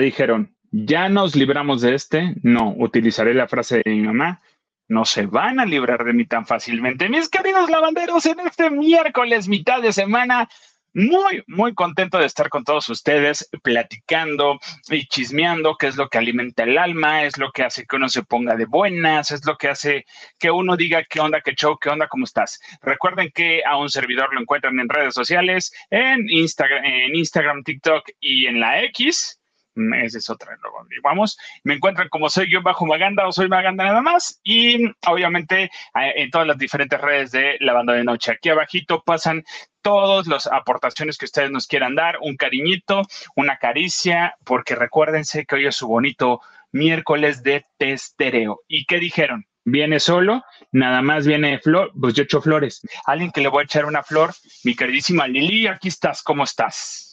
[0.00, 0.56] ¿Qué dijeron?
[0.72, 2.32] ¿Ya nos libramos de este?
[2.42, 4.40] No, utilizaré la frase de mi mamá.
[4.88, 7.10] No se van a librar de mí tan fácilmente.
[7.10, 10.48] Mis queridos lavanderos, en este miércoles, mitad de semana,
[10.94, 16.16] muy, muy contento de estar con todos ustedes, platicando y chismeando, que es lo que
[16.16, 19.58] alimenta el alma, es lo que hace que uno se ponga de buenas, es lo
[19.58, 20.06] que hace
[20.38, 22.58] que uno diga qué onda, qué show, qué onda, cómo estás.
[22.80, 28.08] Recuerden que a un servidor lo encuentran en redes sociales, en Instagram, en Instagram, TikTok
[28.18, 29.39] y en la X
[29.74, 30.58] esa es otra,
[31.02, 35.64] vamos, me encuentran como soy yo bajo Maganda o soy Maganda nada más y obviamente
[35.64, 38.32] eh, en todas las diferentes redes de la banda de noche.
[38.32, 39.44] Aquí abajito pasan
[39.82, 43.02] todas las aportaciones que ustedes nos quieran dar, un cariñito,
[43.36, 46.40] una caricia, porque recuérdense que hoy es su bonito
[46.72, 48.60] miércoles de testereo.
[48.68, 49.46] ¿Y qué dijeron?
[49.64, 52.80] Viene solo, nada más viene flor, pues yo echo flores.
[53.04, 54.32] Alguien que le voy a echar una flor,
[54.64, 57.09] mi queridísima Lili, aquí estás, ¿cómo estás?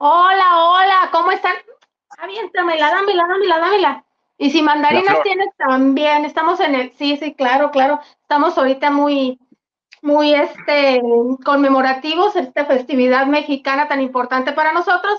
[0.00, 1.54] Hola, hola, ¿cómo están?
[2.18, 4.04] Aviéntamela, dámela, dámela, dámela.
[4.38, 9.40] Y si mandarinas tienes también, estamos en el, sí, sí, claro, claro, estamos ahorita muy,
[10.00, 11.02] muy, este,
[11.44, 15.18] conmemorativos, esta festividad mexicana tan importante para nosotros.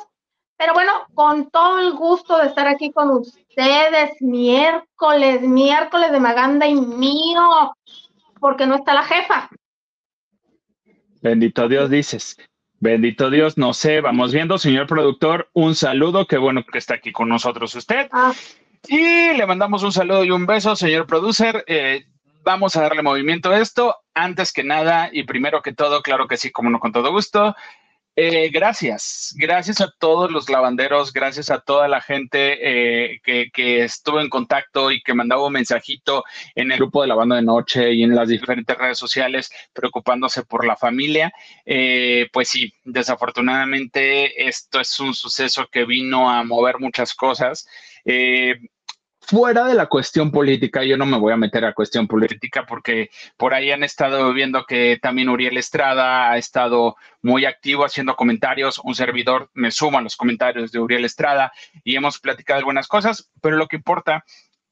[0.56, 6.68] Pero bueno, con todo el gusto de estar aquí con ustedes, miércoles, miércoles de Maganda
[6.68, 7.76] y mío,
[8.40, 9.50] porque no está la jefa.
[11.22, 12.38] Bendito Dios, dices.
[12.82, 17.12] Bendito Dios, no sé, vamos viendo, señor productor, un saludo, qué bueno que está aquí
[17.12, 18.08] con nosotros usted.
[18.12, 18.34] Ah.
[18.88, 21.66] Y le mandamos un saludo y un beso, señor producer.
[21.68, 22.06] Eh,
[22.44, 23.98] vamos a darle movimiento a esto.
[24.14, 27.56] Antes que nada y primero que todo, claro que sí, como no, con todo gusto.
[28.22, 34.20] Eh, gracias, gracias a todos los lavanderos, gracias a toda la gente eh, que, estuvo
[34.20, 37.94] en contacto y que mandaba un mensajito en el grupo de la banda de noche
[37.94, 41.32] y en las diferentes redes sociales preocupándose por la familia.
[41.66, 47.70] Eh, pues sí, desafortunadamente esto es un suceso que vino a mover muchas cosas
[49.30, 53.12] fuera de la cuestión política, yo no me voy a meter a cuestión política porque
[53.38, 58.82] por ahí han estado viendo que también Uriel Estrada ha estado muy activo haciendo comentarios.
[58.84, 61.52] Un servidor me suma los comentarios de Uriel Estrada
[61.84, 64.26] y hemos platicado algunas cosas, pero lo que importa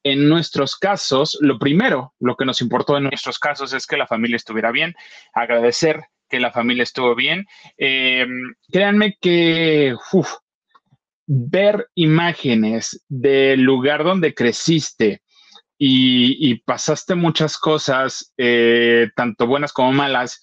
[0.03, 4.07] en nuestros casos, lo primero, lo que nos importó en nuestros casos es que la
[4.07, 4.95] familia estuviera bien,
[5.33, 7.45] agradecer que la familia estuvo bien.
[7.77, 8.25] Eh,
[8.71, 9.95] créanme que
[11.27, 15.21] ver imágenes del lugar donde creciste
[15.77, 20.41] y, pasaste muchas cosas, eh, tanto buenas como malas,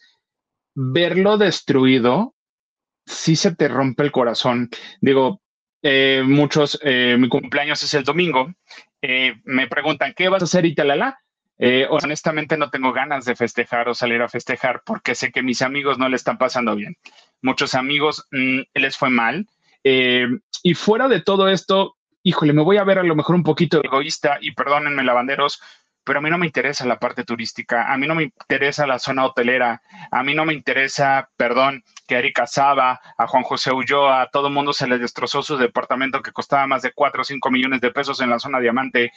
[0.75, 2.34] verlo destruido,
[3.05, 4.69] sí se te rompe el corazón.
[5.00, 5.41] Digo,
[5.83, 8.53] eh, muchos, eh, mi cumpleaños es el domingo,
[9.44, 11.19] me preguntan, ¿qué vas a hacer, Italala?
[11.91, 15.99] honestamente no tengo ganas de festejar o salir a festejar porque sé que mis amigos
[15.99, 16.97] no le están pasando bien.
[17.43, 19.47] Muchos amigos mm, les fue mal,
[19.84, 20.27] eh,
[20.62, 23.84] y fuera de todo esto, híjole, me voy a ver a lo mejor un poquito
[23.84, 25.61] egoísta y perdónenme lavanderos,
[26.03, 28.99] pero a mí no me interesa la parte turística, a mí no me interesa la
[28.99, 33.73] zona hotelera, a mí no me interesa, perdón, que a Erika Saba, a Juan José
[33.73, 37.25] Ulloa, a todo mundo se les destrozó su departamento que costaba más de 4 o
[37.25, 39.12] 5 millones de pesos en la zona diamante.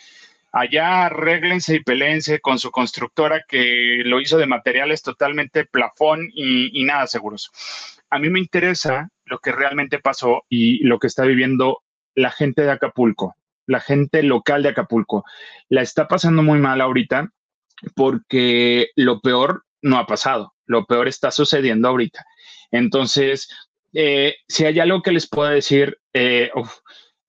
[0.53, 6.83] Allá arréglense y peleense con su constructora que lo hizo de materiales totalmente plafón y
[6.85, 7.51] nada seguros.
[8.09, 11.83] A mí me interesa lo que realmente pasó y lo que está viviendo
[12.15, 13.35] la gente de Acapulco,
[13.65, 15.23] la gente local de Acapulco.
[15.69, 17.31] La está pasando muy mal ahorita
[17.95, 22.25] porque lo peor no ha pasado, lo peor está sucediendo ahorita.
[22.71, 23.49] Entonces,
[23.93, 26.51] eh, si hay algo que les puedo decir, eh,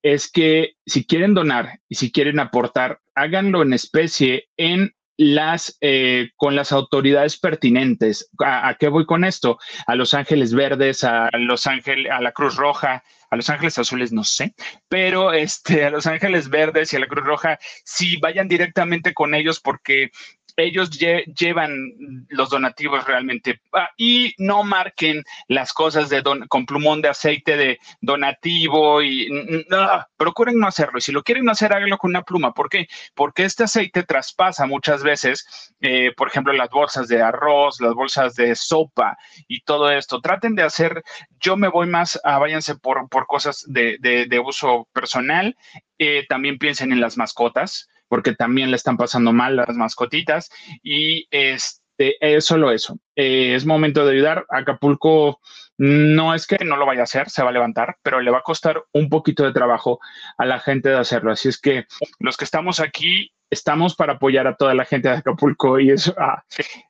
[0.02, 6.30] es que si quieren donar y si quieren aportar, háganlo en especie en las eh,
[6.36, 8.30] con las autoridades pertinentes.
[8.38, 9.58] ¿A, qué voy con esto?
[9.86, 14.12] A Los Ángeles Verdes, a Los Ángeles, a la Cruz Roja, a Los Ángeles Azules,
[14.12, 14.54] no sé,
[14.88, 19.34] pero este, a Los Ángeles Verdes y a la Cruz Roja, sí vayan directamente con
[19.34, 20.12] ellos porque
[20.58, 27.08] ellos llevan los donativos realmente ah, y no marquen las cosas de con plumón de
[27.08, 29.28] aceite de donativo y
[29.69, 30.99] no, procuren no hacerlo.
[30.99, 32.52] Y si lo quieren hacer, háganlo con una pluma.
[32.52, 32.88] ¿Por qué?
[33.14, 38.34] Porque este aceite traspasa muchas veces, eh, por ejemplo, las bolsas de arroz, las bolsas
[38.34, 39.16] de sopa
[39.46, 40.20] y todo esto.
[40.20, 41.02] Traten de hacer,
[41.40, 45.56] yo me voy más a váyanse por, por cosas de, de, uso personal.
[45.99, 50.50] Eh, también piensen en las mascotas porque también le están pasando mal las mascotitas
[50.82, 52.99] y este, es solo eso.
[53.16, 54.46] Eh, es momento de ayudar.
[54.49, 55.40] Acapulco
[55.76, 58.38] no es que no lo vaya a hacer, se va a levantar, pero le va
[58.38, 60.00] a costar un poquito de trabajo
[60.37, 61.32] a la gente de hacerlo.
[61.32, 61.87] Así es que
[62.19, 66.14] los que estamos aquí estamos para apoyar a toda la gente de Acapulco y eso
[66.19, 66.43] ah,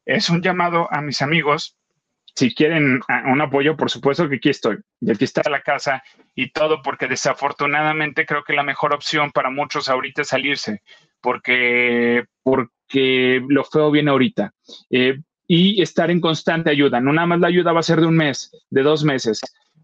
[0.04, 1.78] es un llamado a mis amigos
[2.38, 4.78] si quieren un apoyo, por supuesto que aquí estoy.
[5.00, 6.04] Y aquí está la casa
[6.36, 10.82] y todo, porque desafortunadamente creo que la mejor opción para muchos ahorita es salirse,
[11.20, 14.52] porque, porque lo feo viene ahorita.
[14.90, 17.00] Eh, y estar en constante ayuda.
[17.00, 19.40] No nada más la ayuda va a ser de un mes, de dos meses.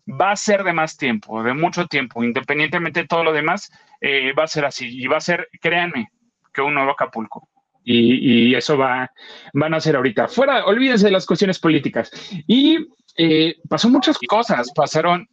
[0.09, 3.71] Va a ser de más tiempo, de mucho tiempo, independientemente de todo lo demás,
[4.01, 4.87] eh, va a ser así.
[4.87, 6.09] Y va a ser, créanme,
[6.53, 7.49] que un nuevo Acapulco
[7.85, 9.11] y, eso va,
[9.53, 10.29] van a ser ahorita.
[10.29, 12.11] Fuera, olvídense de las cuestiones políticas.
[12.47, 15.29] Y eh, pasó muchas cosas, pasaron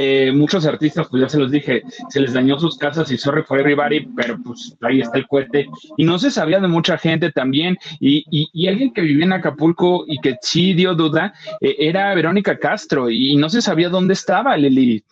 [0.00, 3.42] eh, muchos artistas, pues ya se los dije, se les dañó sus casas y sorry
[3.42, 5.66] fue Ribari, pero pues ahí está el cohete.
[5.96, 7.76] Y no se sabía de mucha gente también.
[7.98, 12.58] Y, y, alguien que vivía en Acapulco y que sí dio duda eh, era Verónica
[12.58, 15.04] Castro y no se sabía dónde estaba, Lili.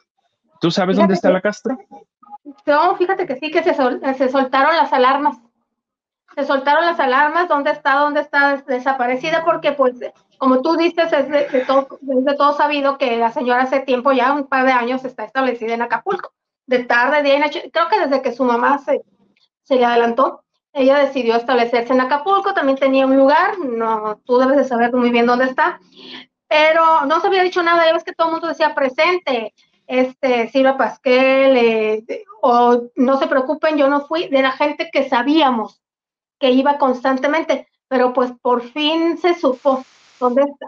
[0.61, 1.77] ¿Tú sabes dónde está la Castro?
[2.65, 5.39] No, fíjate que sí, que se, se soltaron las alarmas
[6.37, 9.43] se soltaron las alarmas, ¿dónde está, dónde está desaparecida?
[9.43, 9.95] Porque pues,
[10.39, 14.65] como tú dices, es de, todo, sabido que la señora hace tiempo, ya un par
[14.67, 16.33] de años, está establecida en Acapulco,
[16.67, 19.03] de tarde, día y noche, creo que desde que su mamá se,
[19.75, 24.65] le adelantó, ella decidió establecerse en Acapulco, también tenía un lugar, no, tú debes de
[24.65, 25.81] saber muy bien dónde está,
[26.49, 29.55] pero no se había dicho nada, ya ves que todo el mundo decía presente,
[29.87, 35.09] este, Silva Pasquel, eh, o no se preocupen, yo no fui, de la gente que
[35.09, 35.81] sabíamos
[36.39, 39.85] que iba constantemente, pero pues por fin se supo
[40.19, 40.67] dónde está.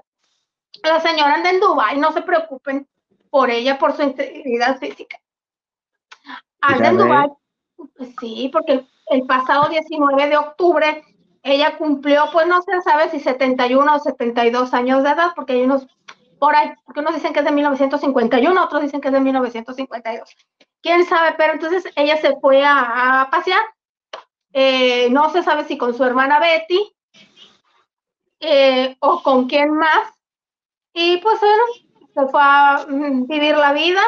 [0.82, 2.86] La señora anda en Dubái, no se preocupen
[3.30, 5.18] por ella, por su integridad física.
[6.60, 7.28] Anda en Dubái,
[8.20, 11.04] sí, porque el, pasado 19 de octubre
[11.42, 15.62] ella cumplió, pues no se sabe si 71 o 72 años de edad, porque hay
[15.62, 15.86] unos
[16.38, 20.36] por ahí, porque unos dicen que es de 1951, otros dicen que es de 1952.
[20.80, 21.34] ¿Quién sabe?
[21.36, 23.60] Pero entonces ella se fue a pasear
[24.52, 26.96] eh, no se sabe si con su hermana Betty
[28.40, 30.12] eh, o con quién más.
[30.92, 31.62] Y pues bueno,
[32.14, 34.02] se fue a mm, vivir la vida,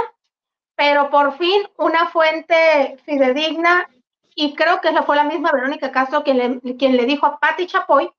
[0.75, 3.89] pero por fin una fuente fidedigna,
[4.35, 7.67] y creo que fue la misma Verónica Castro quien le, quien le dijo a Patti
[7.67, 8.11] Chapoy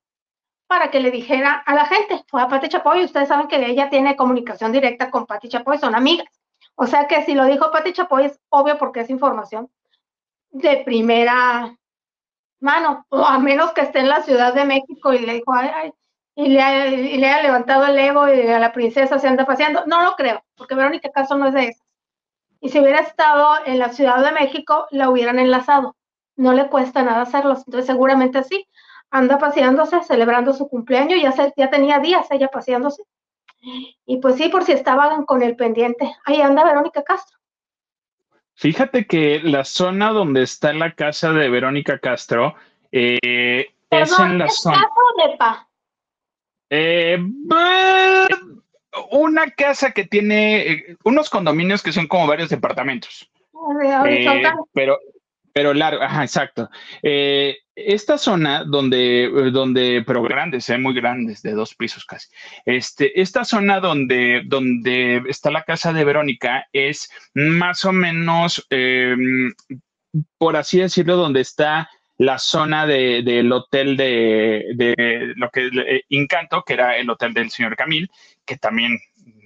[0.66, 3.90] para que le dijera a la gente, fue a Patti Chapoy, ustedes saben que ella
[3.90, 6.28] tiene comunicación directa con Patti Chapoy, son amigas.
[6.76, 9.70] O sea que si lo dijo Patti Chapoy es obvio porque es información
[10.50, 11.76] de primera
[12.60, 15.92] mano, o a menos que esté en la Ciudad de México y le dijo, ay,
[16.34, 19.84] y, le, haya levantado el ego y a la princesa se anda paseando.
[19.86, 21.86] No lo creo, porque Verónica Caso no es de esas.
[22.60, 25.96] Y si hubiera estado en la Ciudad de México, la hubieran enlazado.
[26.36, 27.54] No le cuesta nada hacerlo.
[27.56, 28.66] Entonces, seguramente sí.
[29.10, 31.20] Anda paseándose, celebrando su cumpleaños.
[31.20, 33.02] Ya, ya tenía días ella paseándose.
[34.06, 36.14] Y pues sí, por si estaban con el pendiente.
[36.24, 37.38] Ahí anda Verónica Castro.
[38.54, 42.54] Fíjate que la zona donde está la casa de Verónica Castro
[42.90, 44.88] eh, es en la zona.
[45.38, 45.68] Casa
[46.74, 47.18] eh,
[49.10, 53.30] una casa que tiene eh, unos condominios que son como varios departamentos.
[54.72, 54.98] pero,
[55.52, 56.70] pero largo, ajá, exacto.
[57.02, 62.28] Eh, esta zona donde, donde, pero grandes, eh, muy grandes, de dos pisos casi.
[62.64, 69.52] Este, esta zona donde, donde está la casa de Verónica es más o menos, em,
[70.38, 71.90] por así decirlo, donde está
[72.22, 77.50] la zona del hotel de, de, lo que eh, Encanto, que era el hotel del
[77.50, 78.08] señor Camil,
[78.44, 78.98] que también,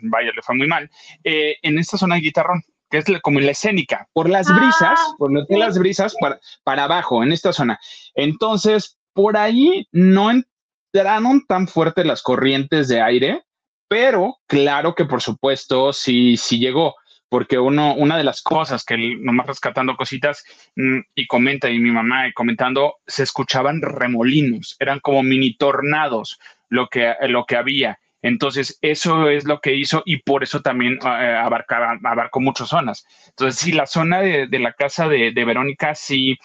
[0.03, 0.91] vaya, le fue muy mal,
[1.25, 5.15] eh, en esta zona de Guitarrón que es como la escénica, por las brisas, ah,
[5.19, 7.81] por las brisas para, para abajo, en esta zona.
[8.15, 13.43] Entonces, por ahí no entraron tan fuertes las corrientes de aire,
[13.89, 16.95] pero claro que por supuesto sí, sí llegó,
[17.29, 20.45] porque uno, una de las cosas que nomás rescatando cositas
[20.77, 26.89] mm, y comenta, y mi mamá comentando, se escuchaban remolinos, eran como mini tornados lo
[26.89, 27.99] que, lo que había.
[28.23, 33.07] Entonces, eso es lo que hizo y por eso también eh, abarcaba, abarcó muchas zonas.
[33.29, 36.37] Entonces, sí, la zona de, la casa de, Verónica, sí,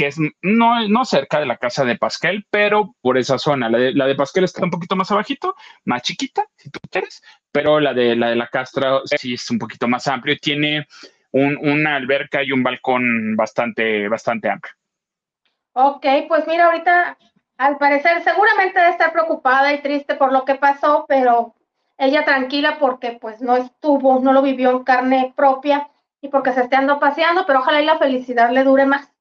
[0.00, 3.68] que es no, no cerca de la casa de Pascal, pero por esa zona.
[3.68, 5.54] La de, la Pascal está un poquito más abajito,
[5.84, 9.58] más chiquita, si tú quieres, pero la de la de la Castro sí es un
[9.58, 10.38] poquito más amplio.
[10.40, 10.86] Tiene
[11.32, 14.72] una alberca y un balcón bastante, bastante amplio.
[15.74, 17.18] Ok, pues mira, ahorita
[17.58, 21.54] al parecer seguramente debe estar preocupada y triste por lo que pasó, pero
[21.98, 25.90] ella tranquila porque pues no estuvo, no lo vivió en carne propia
[26.22, 29.12] y porque se esté andando paseando, pero ojalá y la felicidad le dure más.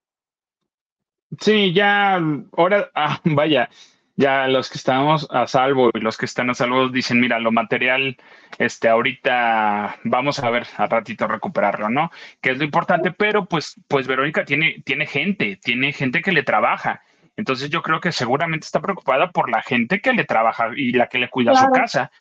[1.39, 2.19] Sí, ya,
[2.57, 3.69] ahora, ah, vaya,
[4.15, 7.51] ya los que estamos a salvo y los que están a salvo dicen, mira, lo
[7.51, 8.17] material,
[8.57, 12.11] este, ahorita vamos a ver a ratito recuperarlo, ¿no?
[12.41, 16.43] Que es lo importante, pero pues, pues Verónica tiene, tiene gente, tiene gente que le
[16.43, 17.01] trabaja
[17.39, 21.07] entonces yo creo que seguramente está preocupada por la gente que le trabaja y la
[21.07, 22.11] que le cuida su casa.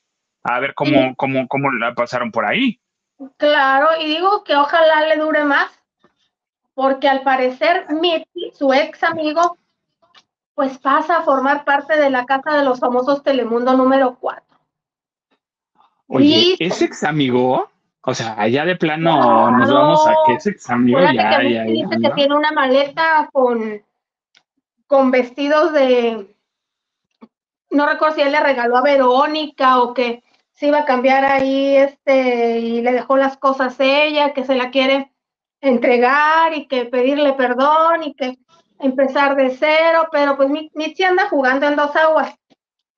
[0.45, 2.81] a ver cómo, cómo, cómo la pasaron por ahí.
[3.37, 5.78] Claro, y digo que ojalá le dure más,
[6.79, 9.59] porque al parecer Mitzi, su ex amigo,
[10.55, 14.45] pues pasa a formar parte de la casa de los famosos Telemundo número 4.
[16.07, 17.69] Oye, ¿es ex amigo?
[18.03, 21.01] O sea, allá de plano nos vamos a que es ex amigo.
[21.01, 23.83] Ya, que ya, dice que tiene una maleta con,
[24.87, 26.33] con vestidos de.
[27.71, 31.75] No recuerdo si él le regaló a Verónica o que se iba a cambiar ahí
[31.75, 35.11] este y le dejó las cosas a ella, que se la quiere
[35.61, 38.39] entregar y que pedirle perdón y que
[38.79, 42.35] empezar de cero, pero pues Mitzi anda jugando en dos aguas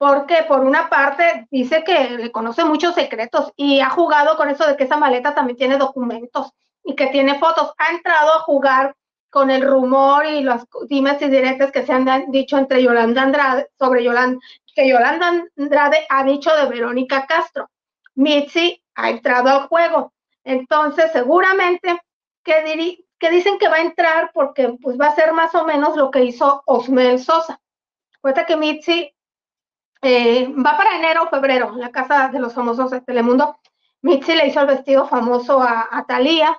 [0.00, 4.66] porque por una parte dice que le conoce muchos secretos y ha jugado con eso
[4.66, 6.52] de que esa maleta también tiene documentos
[6.82, 7.74] y que tiene fotos.
[7.76, 8.96] Ha entrado a jugar
[9.28, 13.68] con el rumor y las dimes y directas que se han dicho entre Yolanda Andrade
[13.78, 14.40] sobre Yolanda,
[14.74, 17.68] que Yolanda Andrade ha dicho de Verónica Castro.
[18.14, 20.14] Mitzi ha entrado al juego.
[20.44, 22.00] Entonces, seguramente
[22.42, 26.10] que, dicen que va a entrar porque pues va a ser más o menos lo
[26.10, 27.60] que hizo Osmel Sosa.
[28.20, 29.14] Cuenta que Mitzi
[30.02, 33.58] eh, va para enero o febrero, la casa de los famosos de Telemundo.
[34.02, 36.58] Mitzi le hizo el vestido famoso a, a Thalía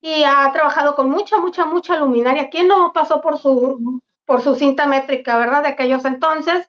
[0.00, 2.48] y ha trabajado con mucha, mucha, mucha luminaria.
[2.50, 5.62] ¿Quién no pasó por su, por su cinta métrica, verdad?
[5.62, 6.68] De aquellos entonces.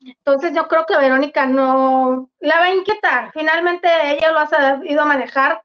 [0.00, 3.32] Entonces yo creo que Verónica no la va a inquietar.
[3.32, 5.62] Finalmente ella lo ha sabido manejar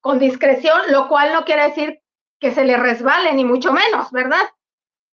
[0.00, 2.00] con discreción, lo cual no quiere decir
[2.40, 4.48] que se le resbale, ni mucho menos, ¿verdad?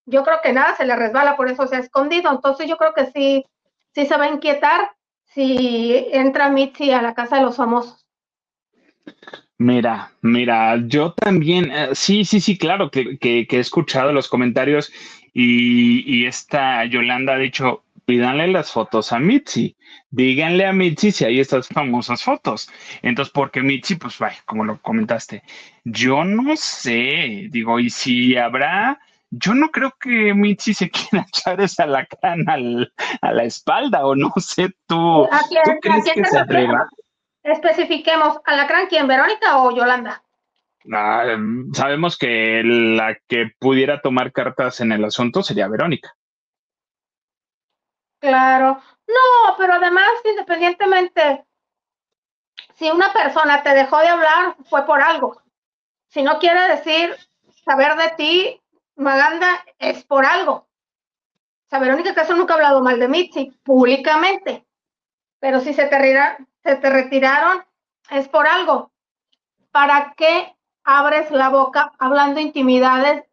[0.06, 2.32] yo creo que nada se le resbala, por eso se ha escondido.
[2.32, 3.46] Entonces yo creo que sí,
[3.94, 4.92] sí se va a inquietar
[5.25, 8.06] si entra Mitzi a la casa de los famosos.
[9.58, 14.92] Mira, mira, yo también, eh, sí, sí, sí, claro, que, que, he escuchado los comentarios
[15.34, 19.76] y, esta Yolanda ha dicho, pídanle las fotos a Mitzi,
[20.10, 22.70] díganle a Mitzi si hay estas famosas fotos.
[23.02, 25.44] Entonces, porque Mitzi, pues, vaya, como lo comentaste,
[25.84, 29.00] yo no sé, digo, y si habrá
[29.36, 34.16] yo no creo que Michi se quiera echar esa lacrán al, a la espalda, o
[34.16, 35.28] no sé, tú,
[35.66, 36.88] ¿tú crees que se atreva?
[37.42, 40.24] Especifiquemos, ¿alacrán quién, Verónica o Yolanda?
[40.92, 41.38] Ah,
[41.74, 46.14] sabemos que la que pudiera tomar cartas en el asunto sería Verónica.
[48.24, 51.44] Claro, no, pero además, independientemente,
[52.75, 55.42] si una persona te dejó de hablar, fue por algo.
[56.08, 57.13] Si no quiere decir
[57.65, 58.62] saber de ti,
[58.96, 60.53] Maganda es por algo.
[60.53, 64.65] O sea, Verónica Caso nunca ha hablado mal de Mitzi públicamente,
[65.42, 67.62] pero si se te, se te retiraron
[68.10, 68.94] es por algo.
[69.72, 73.25] ¿Para qué abres la boca hablando intimidades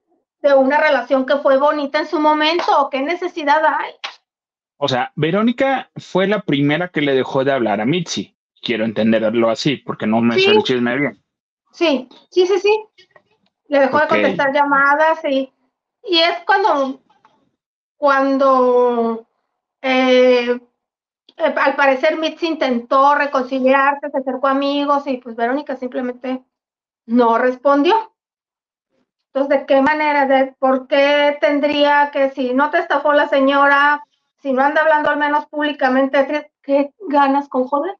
[0.43, 4.00] de una relación que fue bonita en su momento o qué necesidad hay?
[4.83, 8.35] O sea, Verónica fue la primera que le dejó de hablar a Mitzi.
[8.63, 10.47] Quiero entenderlo así, porque no me sí.
[10.51, 11.23] el chisme bien.
[11.73, 12.71] Sí, sí, sí, sí
[13.71, 15.53] le dejó de contestar llamadas y,
[16.03, 17.01] y es cuando,
[17.97, 19.29] cuando
[19.81, 20.61] eh,
[21.37, 26.43] eh, al parecer Mitzi intentó reconciliarse, se acercó a amigos y pues Verónica simplemente
[27.07, 28.13] no respondió.
[29.33, 30.27] Entonces, ¿de qué manera?
[30.27, 34.05] ¿De por qué tendría que, si no te estafó la señora,
[34.43, 37.95] si no anda hablando al menos públicamente, ¿qué ganas con joder?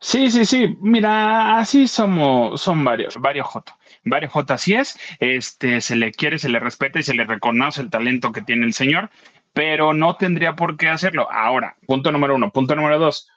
[0.00, 0.76] Sí, sí, sí.
[0.80, 3.76] Mira, así somos, son varios, varios J.
[4.04, 4.98] Varios J así es.
[5.18, 8.66] Este, se le quiere, se le respeta y se le reconoce el talento que tiene
[8.66, 9.10] el señor,
[9.54, 11.30] pero no tendría por qué hacerlo.
[11.30, 12.50] Ahora, punto número uno.
[12.50, 13.28] Punto número dos.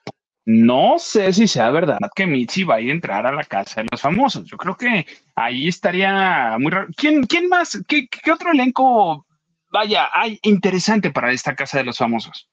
[0.46, 4.02] No sé si sea verdad que Michi vaya a entrar a la casa de los
[4.02, 4.46] famosos.
[4.46, 5.06] Yo creo que
[5.36, 6.88] ahí estaría muy raro.
[6.96, 7.82] ¿Quién, quién más?
[7.88, 9.27] ¿Qué, qué otro elenco
[9.70, 12.50] vaya hay interesante para esta casa de los famosos?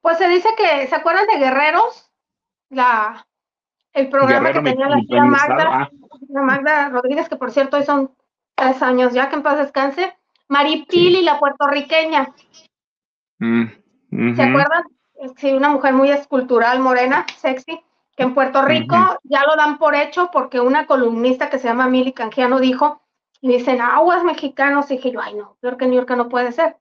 [0.00, 2.10] Pues se dice que, ¿se acuerdan de Guerreros?
[2.70, 3.26] La,
[3.92, 5.90] el programa que tenía la tía Magda, ah.
[6.28, 8.14] la Magda Rodríguez, que por cierto hoy son
[8.54, 10.16] tres años ya, que en paz descanse,
[10.48, 12.28] Maripili, la puertorriqueña.
[13.38, 14.84] Mm, ¿Se acuerdan?
[15.36, 17.80] Sí, una mujer muy escultural, morena, sexy,
[18.16, 21.88] que en Puerto Rico ya lo dan por hecho porque una columnista que se llama
[21.88, 23.01] Mili Canjiano dijo,
[23.42, 26.52] y dicen, aguas mexicanos, y dije yo, ay no, peor que New York no puede
[26.52, 26.76] ser.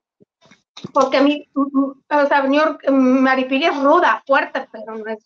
[0.94, 5.26] Porque mi, o sea, New York, Maripili es ruda, fuerte, pero no es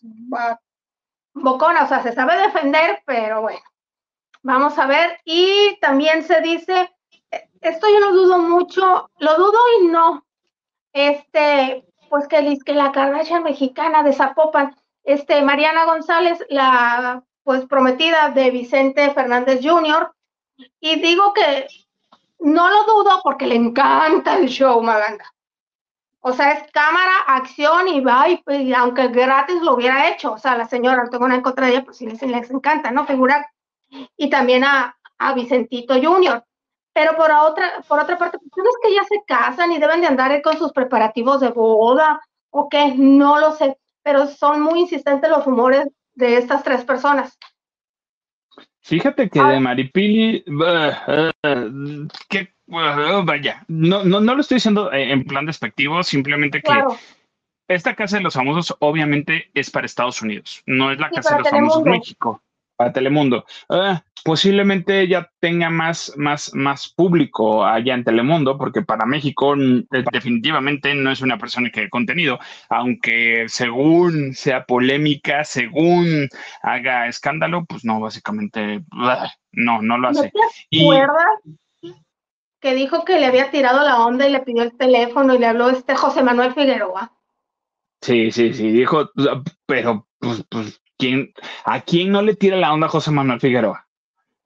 [1.34, 3.60] bocona, o sea, se sabe defender, pero bueno,
[4.42, 5.20] vamos a ver.
[5.24, 6.90] Y también se dice,
[7.60, 10.26] esto yo lo dudo mucho, lo dudo y no,
[10.94, 14.74] este, pues que, que la Kardashian mexicana de Zapopan,
[15.04, 20.15] este, Mariana González, la pues prometida de Vicente Fernández Jr.,
[20.80, 21.66] y digo que
[22.40, 25.24] no lo dudo porque le encanta el show, Maganda.
[26.20, 30.32] O sea, es cámara, acción y va, y, aunque gratis lo hubiera hecho.
[30.32, 32.90] O sea, la señora, no tengo nada en contra de ella, pues sí les, encanta,
[32.90, 33.06] ¿no?
[33.06, 33.46] Figurar.
[34.16, 36.44] Y también a, a Vicentito Junior.
[36.92, 40.08] Pero por otra, por otra parte, ¿no es que ya se casan y deben de
[40.08, 42.20] andar con sus preparativos de boda
[42.50, 42.94] o qué?
[42.96, 47.38] No lo sé, pero son muy insistentes los rumores de estas tres personas.
[48.86, 50.44] Fíjate que de Maripili,
[52.28, 56.72] que vaya, no, no, no lo estoy diciendo en plan despectivo, simplemente que
[57.66, 61.40] esta casa de los famosos obviamente es para Estados Unidos, no es la casa de
[61.40, 62.40] los famosos México
[62.76, 63.44] para Telemundo.
[63.68, 70.04] Ah, posiblemente ella tenga más, más, más público allá en Telemundo, porque para México eh,
[70.12, 76.28] definitivamente no es una persona que contenido, aunque según sea polémica, según
[76.62, 80.32] haga escándalo, pues no, básicamente ah, no, no lo hace.
[80.34, 80.40] ¿No
[80.70, 81.26] te acuerdas
[82.60, 85.46] que dijo que le había tirado la onda y le pidió el teléfono y le
[85.46, 87.12] habló este José Manuel Figueroa?
[88.00, 89.08] Sí, sí, sí, dijo,
[89.66, 90.80] pero pues, pues
[91.64, 93.86] ¿A quién no le tira la onda José Manuel Figueroa?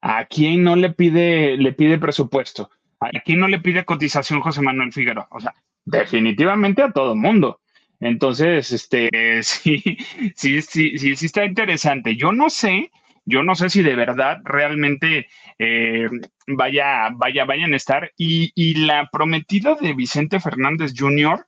[0.01, 2.71] ¿A quién no le pide, le pide presupuesto?
[3.01, 5.29] ¿A quién no le pide cotización José Manuel Figueroa?
[5.31, 5.55] O sea,
[5.85, 7.61] definitivamente a todo mundo.
[8.01, 9.09] Entonces, este,
[9.43, 9.99] sí,
[10.35, 12.17] sí, sí, sí, sí está interesante.
[12.17, 12.91] Yo no sé,
[13.25, 16.09] yo no sé si de verdad realmente eh,
[16.47, 18.13] vaya, vaya, vayan a estar.
[18.17, 21.47] Y, la prometida de Vicente Fernández Jr.,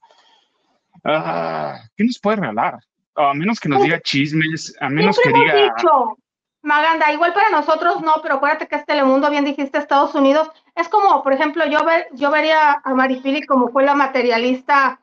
[1.04, 2.78] ah, ¿qué nos puede regalar?
[3.14, 5.54] A menos que nos diga chismes, a menos que diga...
[5.54, 6.16] Dicho,
[6.62, 10.48] Maganda, igual para nosotros no, pero acuérdate que es Telemundo, bien dijiste Estados Unidos.
[10.76, 15.00] Es como, por ejemplo, yo, ver, yo vería a Maripili como fue la materialista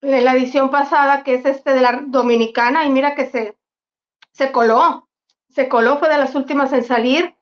[0.00, 3.56] de la edición pasada, que es este de la dominicana, y mira que se,
[4.32, 5.08] se coló,
[5.48, 7.34] se coló, fue de las últimas en salir.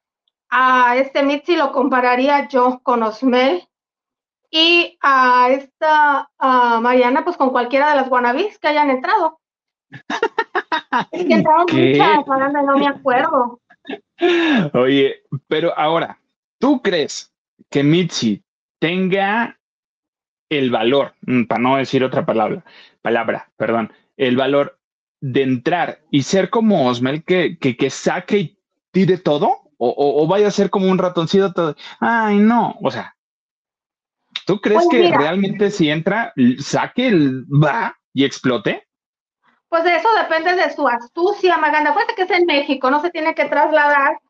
[0.51, 3.67] A este Mitzi lo compararía yo con Osmel,
[4.51, 9.41] y a esta a Mariana, pues con cualquiera de las wannabes que hayan entrado.
[12.63, 13.61] no me acuerdo.
[14.73, 16.21] Oye, pero ahora,
[16.59, 17.33] ¿tú crees
[17.71, 18.43] que Mitzi
[18.79, 19.59] tenga
[20.49, 22.65] el valor, mm, para no decir otra palabra,
[23.03, 24.79] palabra, perdón, el valor
[25.21, 28.59] de entrar y ser como Osmel que, que, saque y
[28.93, 29.61] tire todo?
[29.77, 31.77] O, vaya a ser como un ratoncito todo.
[32.01, 33.17] Ay, no, o sea,
[34.47, 38.87] ¿tú crees que realmente si entra, saque el va y explote?
[39.75, 41.91] Pues eso depende de su astucia, Maganda.
[41.91, 44.21] Acuérdate que es en México, no se tiene que trasladar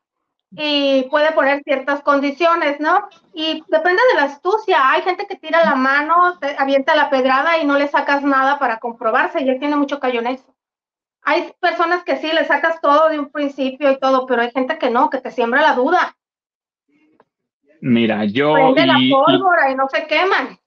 [0.49, 3.07] y puede poner ciertas condiciones, ¿no?
[3.31, 4.89] Y depende de la astucia.
[4.89, 8.57] Hay gente que tira la mano, te avienta la pedrada y no le sacas nada
[8.57, 10.55] para comprobarse y él tiene mucho callo en eso.
[11.21, 14.79] Hay personas que sí, le sacas todo de un principio y todo, pero hay gente
[14.79, 16.17] que no, que te siembra la duda.
[17.81, 18.51] Mira, yo...
[18.51, 20.57] Prende la pólvora y no se queman.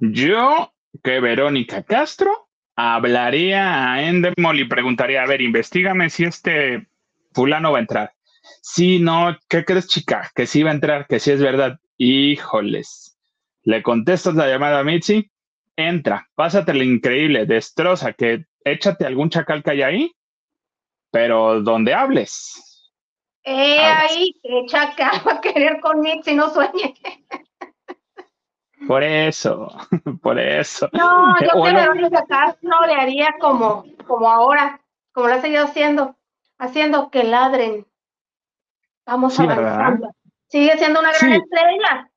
[0.00, 0.72] Yo,
[1.04, 2.45] que Verónica Castro,
[2.76, 6.86] hablaría a Endemol y preguntaría, a ver, investigame si este
[7.32, 8.12] fulano va a entrar.
[8.60, 10.30] Si no, ¿qué crees, chica?
[10.34, 11.80] Que sí va a entrar, que sí es verdad.
[11.96, 13.18] Híjoles.
[13.62, 15.28] Le contestas la llamada a Mitzi,
[15.74, 20.12] entra, pásate increíble, destroza, que échate algún chacal que hay ahí,
[21.10, 22.92] pero donde hables.
[23.42, 26.94] Eh, ahí, que chacal va a querer con Mitzi, no sueñe.
[28.86, 29.68] Por eso,
[30.22, 30.88] por eso.
[30.92, 32.06] No, yo creo que
[32.62, 34.80] no le haría como, como ahora,
[35.12, 36.16] como lo ha seguido haciendo,
[36.58, 37.86] haciendo que ladren.
[39.06, 40.10] Vamos avanzando.
[40.48, 42.10] Sigue siendo una gran estrella.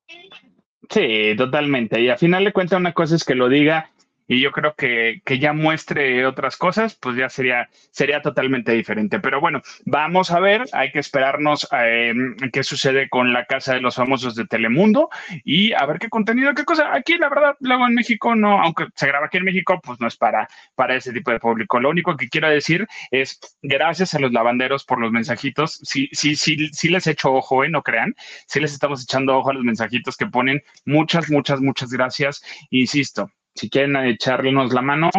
[0.88, 2.00] Sí, totalmente.
[2.00, 3.90] Y al final le cuenta una cosa es que lo diga
[4.30, 9.18] y yo creo que, que, ya muestre otras cosas, pues ya sería, sería totalmente diferente.
[9.18, 12.14] Pero bueno, vamos a ver, hay que esperarnos eh,
[12.52, 15.08] qué sucede con la Casa de los Famosos de Telemundo
[15.44, 16.94] y a ver qué contenido, qué cosa.
[16.94, 20.06] Aquí, la verdad, luego en México no, aunque se graba aquí en México, pues no
[20.06, 21.80] es para, para ese tipo de público.
[21.80, 25.80] Lo único que quiero decir es gracias a los lavanderos por los mensajitos.
[25.82, 27.68] Sí, sí, sí, sí les echo ojo, ¿eh?
[27.68, 28.14] no crean.
[28.46, 30.62] Sí les estamos echando ojo a los mensajitos que ponen.
[30.84, 32.44] Muchas, muchas, muchas gracias.
[32.70, 35.10] Insisto, si quieren echarnos la mano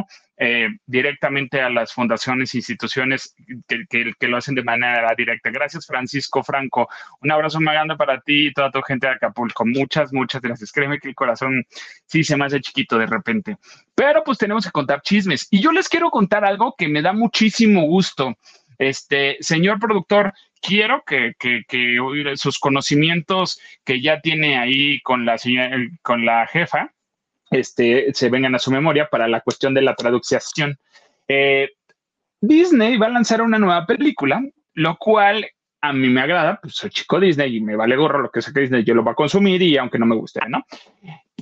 [0.44, 3.36] eh, directamente a las fundaciones, instituciones
[3.67, 5.52] que, que, lo hacen de manera directa.
[5.52, 6.89] Gracias, Francisco Franco.
[7.22, 9.67] Un abrazo muy grande para ti y toda tu gente de Acapulco.
[9.67, 10.72] Muchas, muchas gracias.
[10.72, 11.63] Créeme que el corazón
[12.08, 13.58] sí se me hace chiquito de repente.
[13.94, 15.48] Pero pues tenemos que contar chismes.
[15.52, 18.36] Y yo les quiero contar algo que me da muchísimo gusto.
[18.80, 22.00] Este, señor productor, quiero que, que, que
[22.36, 25.38] sus conocimientos que ya tiene ahí con la,
[26.02, 26.91] con la jefa,
[27.51, 30.77] este, se vengan a su memoria para la cuestión de la traducción.
[31.27, 31.69] Eh,
[32.39, 34.41] Disney va a lanzar una nueva película,
[34.73, 35.45] lo cual
[35.81, 38.61] a mí me agrada, pues soy chico Disney y me vale gorro lo que saque
[38.61, 40.63] Disney, yo lo voy a consumir y aunque no me guste, ¿no?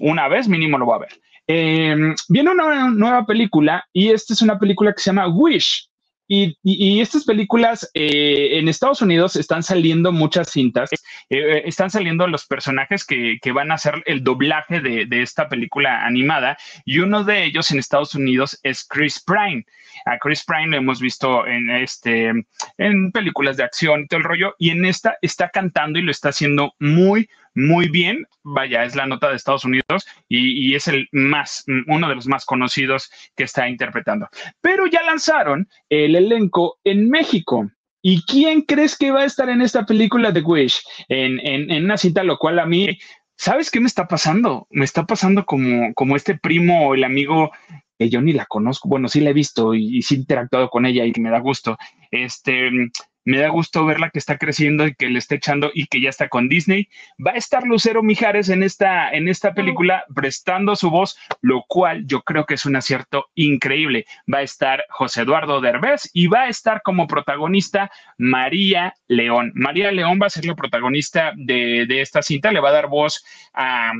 [0.01, 1.21] Una vez mínimo lo voy a ver.
[1.47, 5.88] em, viene una nueva película y esta es una película que se llama Wish.
[6.31, 10.91] Y, estas películas eh, en Estados Unidos están saliendo muchas cintas,
[11.27, 16.05] eh, están saliendo los personajes que, van a hacer el doblaje de, de, esta película
[16.05, 19.65] animada y uno de ellos en Estados Unidos es Chris Pine.
[20.05, 22.31] A Chris Pine lo hemos visto en, este,
[22.77, 26.11] en películas de acción y todo el rollo y en esta está cantando y lo
[26.11, 28.25] está haciendo muy, muy bien.
[28.43, 32.45] Vaya, es la nota de Estados Unidos y, es el más, uno de los más
[32.45, 34.27] conocidos que está interpretando.
[34.61, 37.69] Pero ya lanzaron el elenco en México.
[38.01, 40.81] ¿Y quién crees que va a estar en esta película de Wish?
[41.09, 42.97] En, en, una cinta, lo cual a mí,
[43.35, 44.67] ¿sabes qué me está pasando?
[44.69, 47.51] Me está pasando como, como este primo o el amigo
[47.99, 48.89] que yo ni la conozco.
[48.89, 51.29] Bueno, sí la he visto y, y sí he interactuado con ella y que me
[51.29, 51.77] da gusto.
[52.09, 52.71] Este,
[53.29, 56.09] me da gusto verla que está creciendo y que le está echando y que ya
[56.09, 56.89] está con Disney.
[57.23, 62.07] Va a estar Lucero Mijares en esta, en esta película prestando su voz, lo cual
[62.07, 64.07] yo creo que es un acierto increíble.
[64.33, 69.51] Va a estar José Eduardo Derbez y va a estar como protagonista María León.
[69.53, 73.23] María León va a ser la protagonista de, esta cinta, le va a dar voz
[73.53, 73.91] a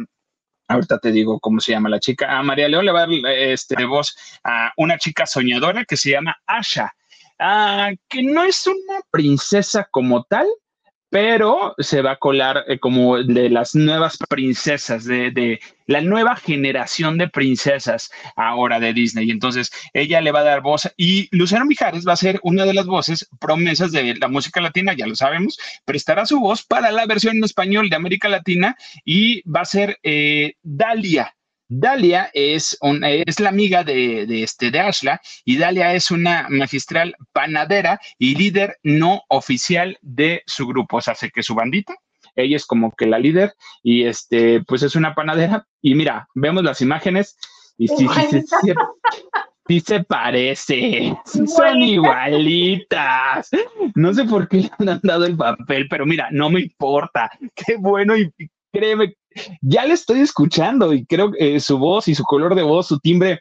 [0.70, 3.10] ahorita te digo cómo se llama la chica, a María León le va a dar
[3.26, 6.94] este, voz a una chica soñadora que se llama Asha.
[7.40, 10.46] Ah, que no es una princesa como tal,
[11.10, 17.18] pero se va a colar eh, como de las nuevas princesas, de, la nueva generación
[17.18, 19.32] de princesas ahora de Disney.
[19.32, 22.74] Entonces, ella le va a dar voz y Lucero Mijares va a ser una de
[22.74, 27.06] las voces promesas de la música latina, ya lo sabemos, prestará su voz para la
[27.06, 31.34] versión en español de América Latina y va a ser eh, Dalia.
[31.70, 38.02] Dalia es, es la amiga de, este, de Ashla y Dalia es una magistral panadera
[38.18, 41.96] y líder no oficial de su grupo, o sea, sé que su bandita,
[42.36, 43.54] ella es como que la líder
[43.84, 47.38] y este, pues es una panadera y mira, vemos las imágenes
[47.78, 48.74] y sí, sí, sí,
[49.68, 53.50] sí, se parece, son igualitas.
[53.94, 57.30] No sé por qué le han dado el papel, pero mira, no me importa.
[57.56, 58.32] Qué bueno y
[58.72, 59.16] créeme,
[59.62, 62.88] ya le estoy escuchando y creo que eh, su voz y su color de voz,
[62.88, 63.40] su timbre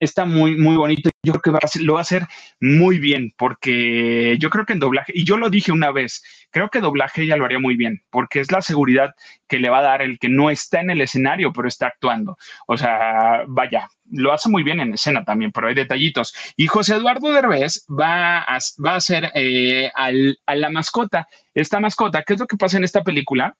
[0.00, 1.10] está muy, muy bonito.
[1.22, 2.26] Yo creo que va a lo va a hacer
[2.60, 6.68] muy bien porque yo creo que en doblaje, y yo lo dije una vez, creo
[6.68, 9.14] que doblaje ella lo haría muy bien porque es la seguridad
[9.48, 12.36] que le va a dar el que no está en el escenario, pero está actuando.
[12.66, 16.34] O sea, vaya, lo hace muy bien en escena también, pero hay detallitos.
[16.56, 21.26] Y José Eduardo Derbez va a, va a ser eh, a la mascota.
[21.54, 23.56] Esta mascota, ¿qué es lo que pasa en esta película?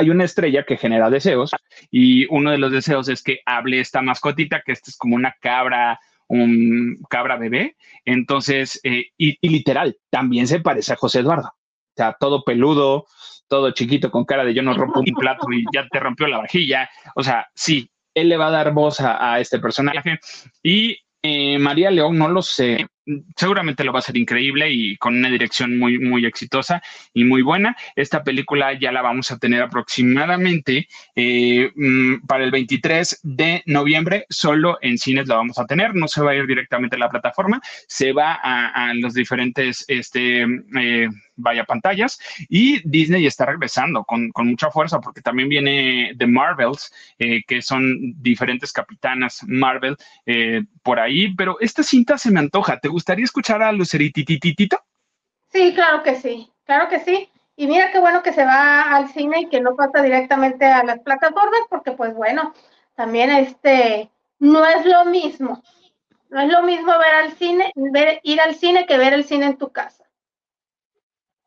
[0.00, 1.50] Hay una estrella que genera deseos
[1.90, 5.34] y uno de los deseos es que hable esta mascotita, que esta es como una
[5.40, 7.76] cabra, un cabra bebé.
[8.06, 11.48] Entonces, eh, y, literal, también se parece a José Eduardo.
[11.48, 13.04] O sea, todo peludo,
[13.46, 16.38] todo chiquito con cara de yo no rompo un plato y ya te rompió la
[16.38, 16.88] vajilla.
[17.14, 20.18] O sea, sí, él le va a dar voz a, este personaje.
[20.62, 22.86] Y eh, María León, no lo sé,
[23.36, 26.82] seguramente lo va a ser increíble y con una dirección muy, muy exitosa
[27.14, 27.76] y muy buena.
[27.96, 34.26] Esta película ya la vamos a tener aproximadamente eh, mm, para el 23 de noviembre,
[34.28, 37.10] solo en cines la vamos a tener, no se va a ir directamente a la
[37.10, 41.08] plataforma, se va a, los diferentes, este, eh,
[41.40, 47.42] vaya pantallas y Disney está regresando con, mucha fuerza porque también viene The Marvels, eh,
[47.46, 49.96] que son diferentes capitanas Marvel
[50.82, 54.78] por ahí, pero esta cinta se me antoja, ¿te gustaría escuchar a Luceritititito?
[55.52, 57.28] Sí, claro que sí, claro que sí.
[57.56, 60.82] Y mira qué bueno que se va al cine y que no pasa directamente a
[60.82, 62.54] las plataformas, porque pues bueno,
[62.94, 65.62] también este no es lo mismo.
[66.30, 69.46] No es lo mismo ver al cine, ver, ir al cine que ver el cine
[69.46, 69.99] en tu casa.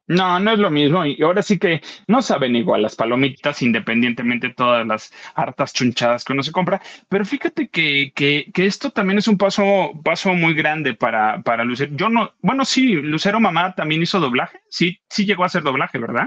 [0.07, 1.05] No, no es lo mismo.
[1.05, 6.23] Y ahora sí que no saben igual las palomitas, independientemente de todas las hartas chunchadas
[6.23, 6.81] que uno se compra.
[7.07, 11.63] Pero fíjate que, que, que esto también es un paso, paso muy grande para, para
[11.63, 11.91] Lucero.
[11.95, 14.61] Yo no, bueno, sí, Lucero Mamá también hizo doblaje.
[14.69, 16.25] Sí, sí llegó a hacer doblaje, ¿verdad?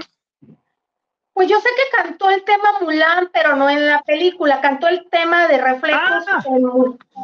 [1.37, 4.59] Pues yo sé que cantó el tema Mulan, pero no en la película.
[4.59, 6.43] Cantó el tema de reflejos ah.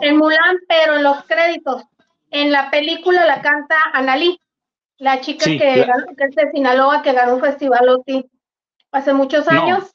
[0.04, 1.82] en, Mulan, pero en los créditos.
[2.30, 4.40] En la película la canta Analí.
[5.04, 8.26] La chica que, es de Sinaloa, que ganó un festival OTI
[8.94, 9.94] hace muchos años.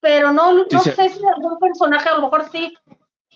[0.00, 2.74] Pero no, no sé si algún personaje, a lo mejor sí.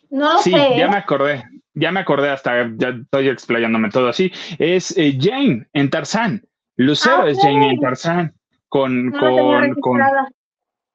[0.08, 0.78] No lo sí, sé.
[0.78, 0.88] Ya ¿eh?
[0.88, 4.32] me acordé, ya me acordé hasta, ya estoy explayándome todo así.
[4.58, 6.42] Es eh, Jane en Tarzán.
[6.76, 8.34] Lucero ah, es Jane en Tarzán.
[8.70, 10.00] Con, con, con,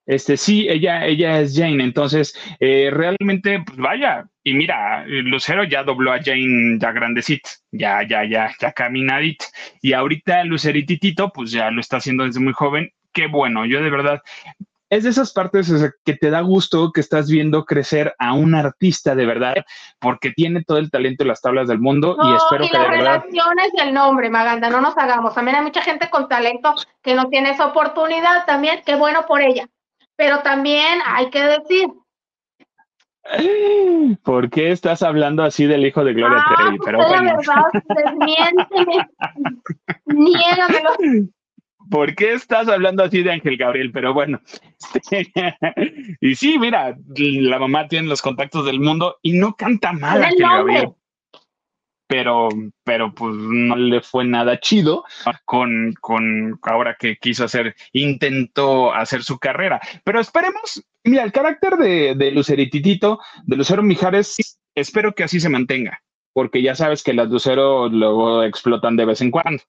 [0.08, 5.84] este, sí, ella, ella es Jane, entonces eh, realmente, pues vaya, y mira, Lucero ya
[5.84, 9.46] dobló a Jane ya grandecita, ya, ya, ya, ya caminadita,
[9.82, 13.90] y ahorita Lucerititito, pues ya lo está haciendo desde muy joven, qué bueno, yo de
[13.90, 14.22] verdad,
[14.90, 15.72] es de esas partes
[16.04, 19.56] que te da gusto que estás viendo crecer a un artista de verdad,
[20.00, 22.98] porque tiene todo el talento y las tablas del mundo y espero que las de
[22.98, 23.24] verdad...
[23.24, 25.36] relaciones y el nombre, Maganda, no nos hagamos.
[25.36, 29.42] También hay mucha gente con talento que no tiene esa oportunidad también, qué bueno por
[29.42, 29.68] ella.
[30.16, 31.88] Pero también hay que decir,
[34.24, 36.78] ¿Por qué estás hablando así del hijo de Gloria ah, Trevi?
[36.84, 37.40] Pero bueno.
[41.90, 43.92] ¿Por qué estás hablando así de Ángel Gabriel?
[43.92, 44.40] Pero bueno.
[46.22, 50.40] y sí, mira, la mamá tiene los contactos del mundo y no canta mal Ángel
[50.40, 50.94] Gabriel
[52.10, 52.50] pero,
[52.84, 55.04] pero pues no le fue nada chido
[55.46, 59.80] con, con ahora que quiso hacer, intentó hacer su carrera.
[60.04, 65.50] Pero esperemos, mira, el carácter de, de Lucerititito, de Lucero Mijares, espero que así se
[65.50, 66.02] mantenga,
[66.34, 69.62] porque ya sabes que las Lucero luego explotan de vez en cuando.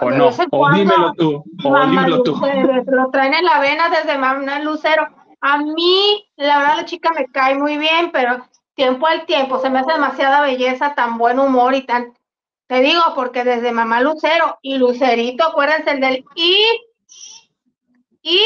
[0.00, 2.40] O no, o dímelo tú, o dímelo tú.
[2.86, 5.06] Lo traen en la vena desde Mamá Lucero.
[5.42, 8.44] A mí, la verdad, la chica me cae muy bien, pero
[8.80, 12.14] tiempo al tiempo, se me hace demasiada belleza, tan buen humor y tan,
[12.66, 16.64] te digo, porque desde Mamá Lucero y Lucerito, acuérdense el del y,
[18.22, 18.40] y,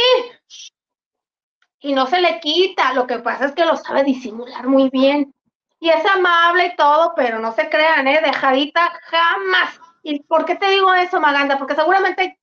[1.78, 5.32] y no se le quita, lo que pasa es que lo sabe disimular muy bien.
[5.78, 8.20] Y es amable y todo, pero no se crean, ¿eh?
[8.20, 9.78] Dejadita jamás.
[10.02, 11.58] ¿Y por qué te digo eso, Maganda?
[11.58, 12.40] Porque seguramente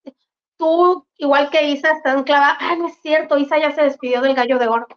[0.56, 2.56] tú, igual que Isa, estás clavada.
[2.58, 4.88] Ah, no es cierto, Isa ya se despidió del gallo de oro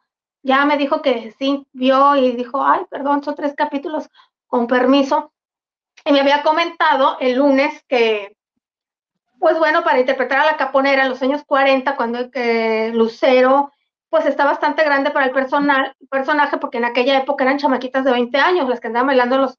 [0.44, 4.10] ya me dijo que sí, vio y dijo, ay, perdón, son tres capítulos,
[4.46, 5.32] con permiso.
[6.04, 8.36] Y me había comentado el lunes que,
[9.38, 13.72] pues bueno, para interpretar a la caponera en los años 40, cuando que Lucero,
[14.10, 18.12] pues está bastante grande para el personal, personaje, porque en aquella época eran chamaquitas de
[18.12, 19.58] 20 años, las que andaban bailando los,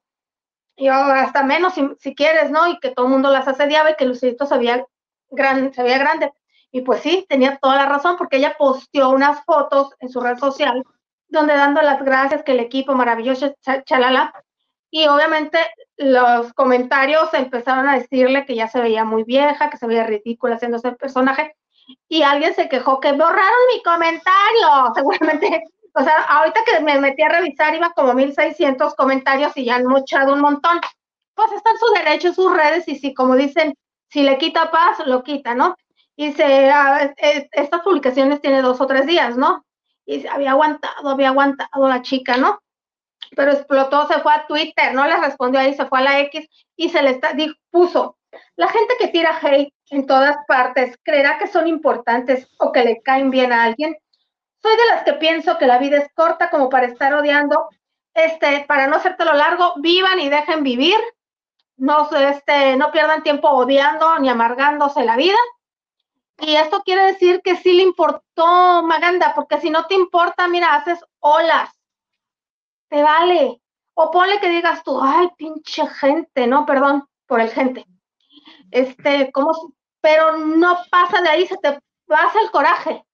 [0.78, 2.67] yo hasta menos si, quieres, ¿no?
[2.67, 6.32] Y que todo el mundo las asediaba y que Lucerito se se veía grande.
[6.75, 10.38] Y pues sí, tenía toda la razón porque ella posteó unas fotos en su red
[10.38, 10.83] social
[11.29, 14.33] donde dando las gracias que el equipo maravilloso, chalala,
[14.91, 15.57] y obviamente
[15.95, 20.55] los comentarios empezaron a decirle que ya se veía muy vieja, que se veía ridícula
[20.55, 21.55] haciéndose el personaje,
[22.09, 27.21] y alguien se quejó que borraron mi comentario, seguramente, o sea, ahorita que me metí
[27.21, 30.81] a revisar iba como 1600 comentarios y ya han mochado un montón,
[31.35, 33.75] pues está en su derecho, sus redes, y si como dicen,
[34.09, 35.77] si le quita paz, lo quita, ¿no?
[36.15, 37.13] Y se, ah,
[37.51, 39.65] estas publicaciones tiene dos o tres días, ¿no?
[40.06, 42.62] Y se había aguantado, había aguantado la chica, ¿no?
[43.36, 46.47] Pero explotó, se fue a Twitter, no le respondió ahí, se fue a la X
[46.75, 47.32] y se le está,
[47.69, 48.17] puso,
[48.56, 53.01] la gente que tira hate en todas partes, ¿creerá que son importantes o que le
[53.01, 53.95] caen bien a alguien?
[54.62, 57.69] Soy de las que pienso que la vida es corta como para estar odiando,
[58.13, 60.97] este, para no hacértelo largo, vivan y dejen vivir,
[61.78, 65.38] no, este, no pierdan tiempo odiando ni amargándose la vida
[66.39, 70.76] y esto quiere decir que sí le importó Maganda, porque si no te importa, mira,
[70.76, 71.69] haces olas.
[72.89, 73.62] Te vale.
[73.93, 77.86] O ponle que digas tú, ay, pinche gente, no, perdón por el gente.
[78.69, 83.06] Este, como, pero no pasa de ahí, se te pasa el coraje,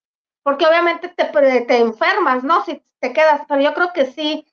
[0.42, 2.66] porque obviamente te, te enfermas, ¿no?
[2.66, 4.46] Si te quedas, pero yo creo que sí,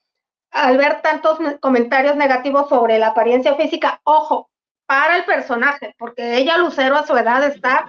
[0.50, 4.50] al ver tantos comentarios negativos sobre la apariencia física, ojo,
[4.86, 7.86] para el personaje, porque ella, Lucero, a su edad está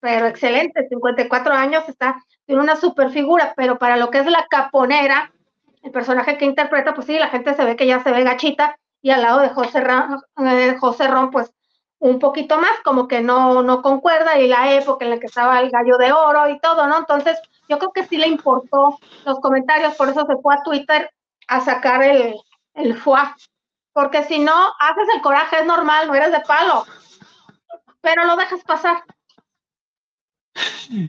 [0.00, 4.46] pero excelente, 54 años, está, tiene una super figura, pero para lo que es la
[4.48, 5.32] caponera,
[5.82, 8.76] el personaje que interpreta, pues sí, la gente se ve que ya se ve gachita,
[9.02, 11.50] y al lado de José Ron, eh, José Ron pues
[11.98, 15.60] un poquito más, como que no, no concuerda, y la época en la que estaba
[15.60, 16.98] el gallo de oro y todo, ¿no?
[16.98, 21.10] Entonces, yo creo que sí le importó los comentarios, por eso se fue a Twitter
[21.46, 22.34] a sacar el,
[22.74, 23.36] el fuá,
[23.92, 26.86] porque si no, haces el coraje, es normal, no eres de palo,
[28.00, 29.02] pero lo dejas pasar.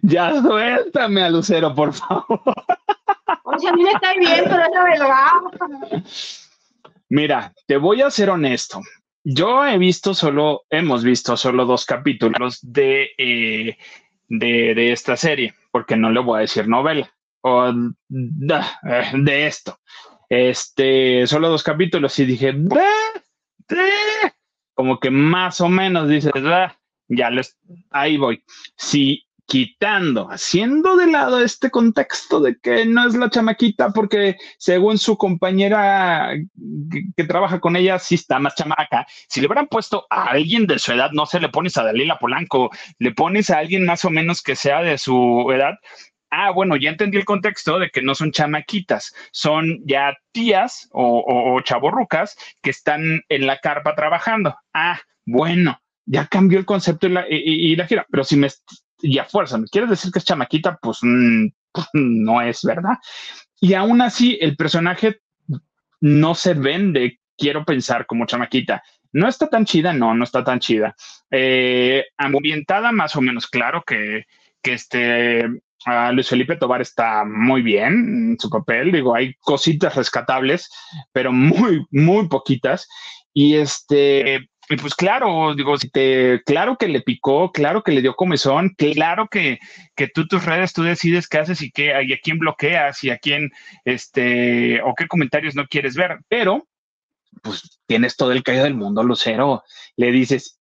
[0.02, 2.42] Ya suéltame a Lucero, por favor.
[3.44, 6.04] Oye, a mí me cae bien, pero es la verdad.
[7.10, 8.82] Mira, te voy a ser honesto.
[9.24, 13.78] Yo he visto solo, hemos visto solo dos capítulos de, eh,
[14.30, 17.12] de, esta serie, porque no le voy a decir novela
[17.42, 17.72] o
[18.08, 19.78] de, esto.
[20.30, 22.56] Este, solo dos capítulos y dije,
[24.74, 26.32] como que más o menos dices,
[27.08, 27.58] ya les,
[27.90, 28.44] ahí voy.
[28.76, 34.98] Si quitando, haciendo de lado este contexto de que no es la chamaquita porque según
[34.98, 36.32] su compañera
[37.18, 39.06] que, trabaja con ella sí está más chamaca.
[39.28, 42.18] Si le hubieran puesto a alguien de su edad, no se le pones a Dalila
[42.18, 45.74] Polanco, le pones a alguien más o menos que sea de su edad.
[46.30, 51.26] Ah, bueno, ya entendí el contexto de que no son chamaquitas, son ya tías o,
[51.28, 54.56] o, chaborrucas que están en la carpa trabajando.
[54.74, 58.06] Ah, bueno, ya cambió el concepto y la, y la gira.
[58.10, 58.48] Pero si me
[59.02, 60.78] y a fuerza, ¿me quieres decir que es chamaquita?
[60.82, 62.98] Pues, mm, pues no es verdad.
[63.60, 65.22] Y aún así, el personaje
[66.00, 68.84] no se vende, quiero pensar, como chamaquita.
[69.14, 70.96] No está tan chida, no, no está tan chida.
[71.30, 74.26] Eh, ambientada más o menos, claro que,
[74.62, 75.50] que este
[76.14, 80.70] Luis Felipe Tobar está muy bien en su papel, digo, hay cositas rescatables,
[81.12, 82.88] pero muy, muy poquitas.
[83.34, 88.16] Y este, pues claro, digo, si te, claro que le picó, claro que le dio
[88.16, 89.60] comezón, claro que,
[89.96, 93.10] que tú tus redes tú decides qué haces y qué, y a quién bloqueas y
[93.10, 93.52] a quién,
[93.86, 96.68] este, o qué comentarios no quieres ver, pero
[97.42, 99.64] pues tienes todo el caído del mundo, Lucero.
[99.96, 100.60] Le dices,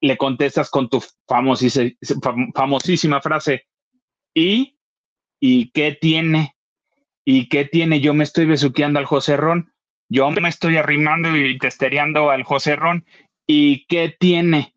[0.00, 3.66] le contestas con tu famosísima frase,
[4.34, 4.78] ¿y?
[5.40, 6.56] ¿Y qué tiene?
[7.24, 8.00] ¿Y qué tiene?
[8.00, 9.72] Yo me estoy besuqueando al José Ron,
[10.08, 13.04] yo me estoy arrimando y testereando al José Ron,
[13.50, 14.74] ¿y qué tiene?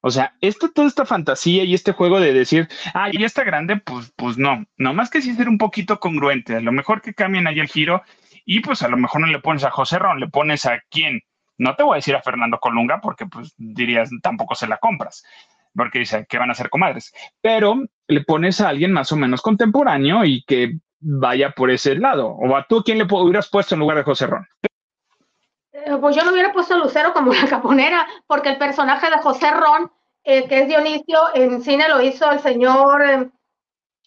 [0.00, 3.76] O sea, esto, toda esta fantasía y este juego de decir, ah, ya está grande,
[3.76, 7.46] pues, pues no, nomás que sí ser un poquito congruente, a lo mejor que cambien
[7.46, 8.02] ahí el giro
[8.44, 11.20] y pues a lo mejor no le pones a José Ron, le pones a quién.
[11.56, 15.24] No te voy a decir a Fernando Colunga porque pues dirías, tampoco se la compras,
[15.72, 19.40] porque dice que van a ser comadres, pero le pones a alguien más o menos
[19.40, 22.28] contemporáneo y que vaya por ese lado.
[22.28, 24.46] O a tú, ¿quién le hubieras puesto en lugar de José Ron?
[25.84, 29.18] Eh, pues yo no hubiera puesto a Lucero como la caponera, porque el personaje de
[29.18, 29.90] José Ron,
[30.24, 33.30] eh, que es Dionisio, en cine lo hizo el señor, eh,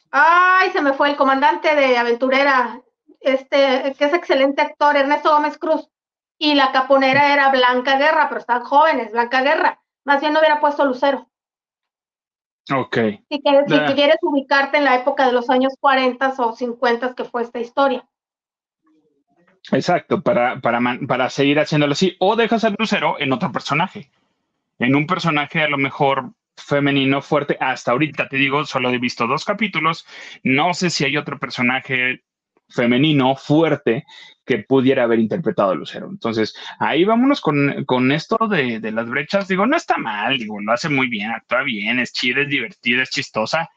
[0.09, 2.81] ay, se me fue el comandante de Aventurera,
[3.19, 5.87] este, que es excelente actor, Ernesto Gómez Cruz,
[6.39, 9.79] y la caponera era Blanca Guerra, pero están jóvenes, Blanca Guerra.
[10.05, 11.27] Más bien no hubiera puesto Lucero.
[12.73, 12.97] Ok.
[13.29, 17.25] Si quieres, si quieres ubicarte en la época de los años 40 o 50 que
[17.25, 18.07] fue esta historia.
[19.71, 22.15] Exacto, para, para, para seguir haciéndolo así.
[22.19, 24.09] O dejas al Lucero en otro personaje.
[24.79, 27.57] En un personaje a lo mejor femenino fuerte.
[27.59, 30.05] Hasta ahorita te digo, solo he visto dos capítulos.
[30.43, 32.23] No sé si hay otro personaje
[32.69, 34.05] femenino fuerte
[34.45, 36.07] que pudiera haber interpretado a Lucero.
[36.09, 39.47] Entonces, ahí vámonos con, esto de, las brechas.
[39.47, 43.03] Digo, no está mal, digo, lo hace muy bien, actúa bien, es chida, es divertida,
[43.03, 43.69] es chistosa,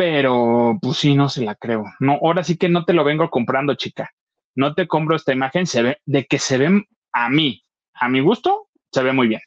[0.00, 1.84] pero pues sí, no se la creo.
[1.98, 4.10] No, ahora sí que no te lo vengo comprando, chica.
[4.54, 8.20] No te compro esta imagen, se ve, de que se ve a mí, a mi
[8.20, 9.40] gusto, se ve muy bien.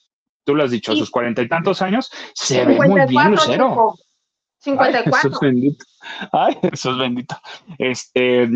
[0.46, 3.96] Tú lo has dicho, a sus cuarenta y tantos años, se ve muy bien, Lucero.
[4.60, 5.30] 54.
[5.30, 5.86] Ay, bendito.
[6.32, 7.36] Ay, es bendito.
[7.78, 8.48] Este,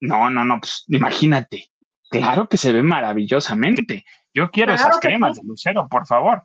[0.00, 1.70] no, no, no, pues imagínate.
[2.08, 4.04] Claro que se ve maravillosamente.
[4.32, 6.42] Yo quiero esas cremas de Lucero, por favor.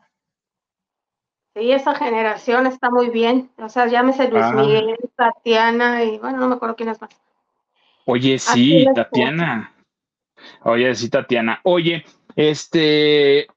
[1.54, 3.52] Sí, esa generación está muy bien.
[3.58, 4.54] O sea, llámese Luis ah.
[4.54, 7.12] Miguel, Tatiana y bueno, no me acuerdo quién es más.
[8.06, 9.74] Oye, sí, Tatiana.
[10.64, 11.60] Oye, sí, Tatiana.
[11.64, 12.04] Oye,
[12.36, 13.48] este,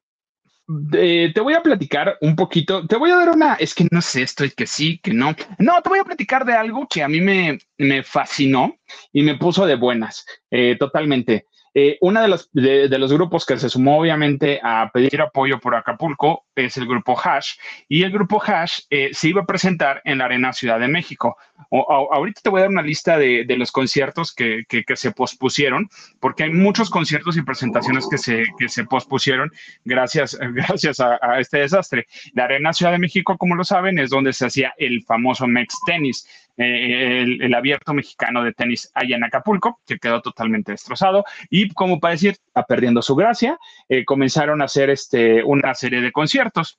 [0.66, 4.22] te voy a platicar un poquito, te voy a dar una, es que no sé,
[4.22, 5.34] esto que sí, que no.
[5.58, 8.76] No, te voy a platicar de algo que a mí me, me fascinó
[9.12, 11.46] y me puso de buenas, eh, totalmente.
[11.76, 15.74] Eh, uno de los, de, los grupos que se sumó obviamente a pedir apoyo por
[15.74, 17.56] Acapulco es el grupo Hash
[17.88, 21.36] y el grupo Hash eh, se iba a presentar en la Arena Ciudad de México.
[21.70, 25.88] ahorita te voy a dar una lista de, los conciertos que, se pospusieron,
[26.20, 29.50] porque hay muchos conciertos y presentaciones que se, que se pospusieron
[29.84, 32.06] gracias, gracias a, este desastre.
[32.34, 35.74] La Arena Ciudad de México, como lo saben, es donde se hacía el famoso Mex
[35.86, 36.24] Tennis.
[36.56, 41.24] Eh, el, abierto mexicano de tenis allá en Acapulco, que quedó totalmente destrozado.
[41.50, 42.36] Y como para decir,
[42.68, 46.78] perdiendo su gracia, eh, comenzaron a hacer este, una serie de conciertos.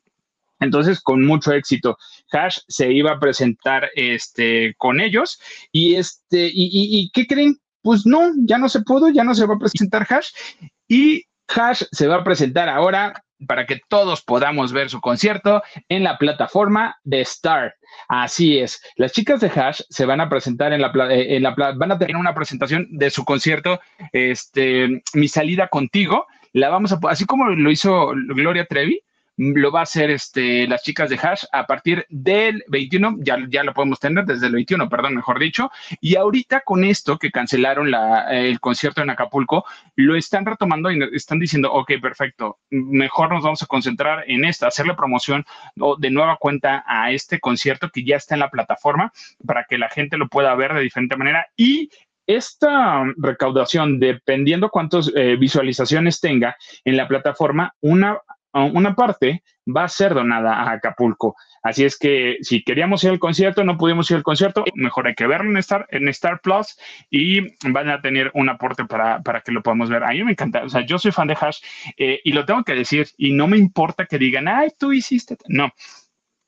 [0.62, 1.98] Entonces, con mucho éxito,
[2.32, 5.40] Hash se iba a presentar este, con ellos.
[5.72, 7.58] Y, este, y, y ¿qué creen?
[7.82, 10.30] Pues no, ya no se pudo, ya no se va a presentar Hash.
[10.88, 16.04] Y Hash se va a presentar ahora para que todos podamos ver su concierto en
[16.04, 17.76] la plataforma de Star.
[18.08, 21.56] Así es, las chicas de Hash se van a presentar en la, eh, en la
[21.56, 23.80] van a tener una presentación de su concierto,
[24.12, 26.28] este, Mi salida contigo.
[26.54, 29.02] La vamos a, así como lo hizo Gloria Trevi,
[29.38, 33.64] lo va a hacer este, las chicas de Hash a partir del 21, ya, ya
[33.64, 35.72] lo podemos tener desde el 21, perdón, mejor dicho.
[36.00, 39.66] Y ahorita con esto que cancelaron la, el concierto en Acapulco,
[39.96, 44.68] lo están retomando y están diciendo, ok, perfecto, mejor nos vamos a concentrar en esta,
[44.68, 45.46] hacerle promoción
[45.98, 49.12] de nueva cuenta a este concierto que ya está en la plataforma
[49.46, 51.90] para que la gente lo pueda ver de diferente manera y
[52.28, 58.18] esta recaudación, dependiendo cuántas eh, visualizaciones tenga en la plataforma, una
[58.64, 61.36] una parte va a ser donada a Acapulco.
[61.64, 65.16] Así es que si queríamos ir al concierto, no pudimos ir al concierto, mejor hay
[65.16, 66.78] que verlo en Star, en Star Plus
[67.10, 70.04] y van a tener un aporte para, que lo podamos ver.
[70.04, 71.58] A mí me encanta, o sea, yo soy fan de Hash
[71.98, 75.38] eh, y lo tengo que decir y no me importa que digan, ay, tú hiciste.
[75.48, 75.72] No,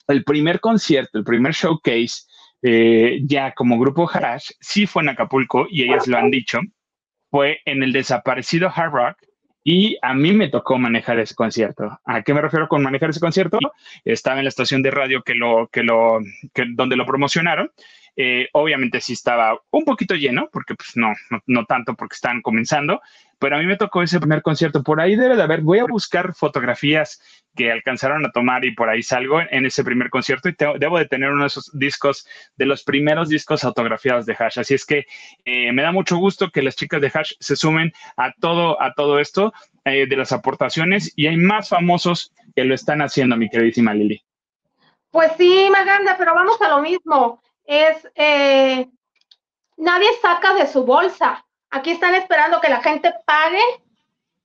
[0.08, 2.24] el primer concierto, el primer showcase
[2.62, 6.60] eh, ya como grupo Hash, sí fue en Acapulco y ellas lo han dicho,
[7.30, 9.18] fue en el desaparecido Hard Rock
[9.70, 12.00] y a mí me tocó manejar ese concierto.
[12.06, 13.60] ¿A qué me refiero con manejar ese concierto?
[14.06, 16.20] Estaba en la estación de radio que lo, que lo,
[16.54, 17.70] que, donde lo promocionaron
[18.20, 21.14] eh, obviamente sí estaba un poquito lleno, porque pues no,
[21.46, 23.00] no, tanto porque están comenzando,
[23.38, 24.82] pero a mí me tocó ese primer concierto.
[24.82, 27.22] Por ahí debe de haber, voy a buscar fotografías
[27.56, 31.06] que alcanzaron a tomar y por ahí salgo en ese primer concierto y debo de
[31.06, 34.58] tener uno de esos discos, de los primeros discos autografiados de Hash.
[34.58, 35.06] Así es que
[35.46, 38.96] eh, me da mucho gusto que las chicas de Hash se sumen a todo, a
[38.96, 39.54] todo esto
[39.86, 44.24] eh, de las aportaciones y hay más famosos que lo están haciendo, mi queridísima Lili.
[45.12, 48.90] Pues sí, Maganda, pero vamos a lo mismo es, eh,
[49.76, 51.46] nadie saca de su bolsa.
[51.70, 53.62] Aquí están esperando que la gente pague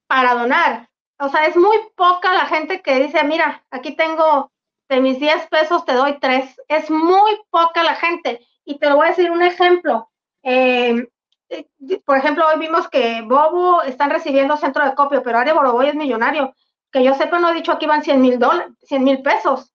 [0.06, 0.88] para donar.
[1.18, 4.50] O sea, es muy poca la gente que dice, mira, aquí tengo
[4.88, 6.60] de mis 10 pesos, te doy 3.
[6.68, 8.46] Es muy poca la gente.
[8.64, 10.10] Y te lo voy a decir un ejemplo.
[10.42, 11.08] Eh,
[11.48, 11.66] eh,
[12.04, 15.94] por ejemplo, hoy vimos que Bobo están recibiendo centro de copio, pero Ari Boroboy es
[15.94, 16.54] millonario.
[16.90, 19.71] Que yo sepa, no he dicho iban 100 mil dólares, 100 mil pesos.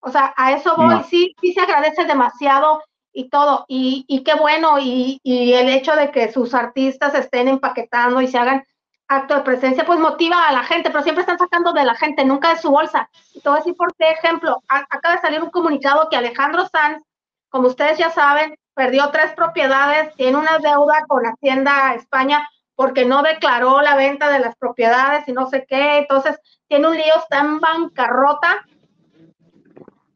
[0.00, 2.82] O sea, a eso voy, sí, sí se agradece demasiado
[3.12, 7.48] y todo, y, y qué bueno, y, y, el hecho de que sus artistas estén
[7.48, 8.62] empaquetando y se hagan
[9.08, 12.24] acto de presencia, pues motiva a la gente, pero siempre están sacando de la gente,
[12.24, 13.08] nunca de su bolsa.
[13.32, 17.02] Y todo así por ejemplo, acaba de salir un comunicado que Alejandro Sanz,
[17.48, 23.22] como ustedes ya saben, perdió tres propiedades, tiene una deuda con Hacienda España porque no
[23.22, 26.38] declaró la venta de las propiedades y no sé qué, entonces
[26.68, 28.66] tiene un lío, está en bancarrota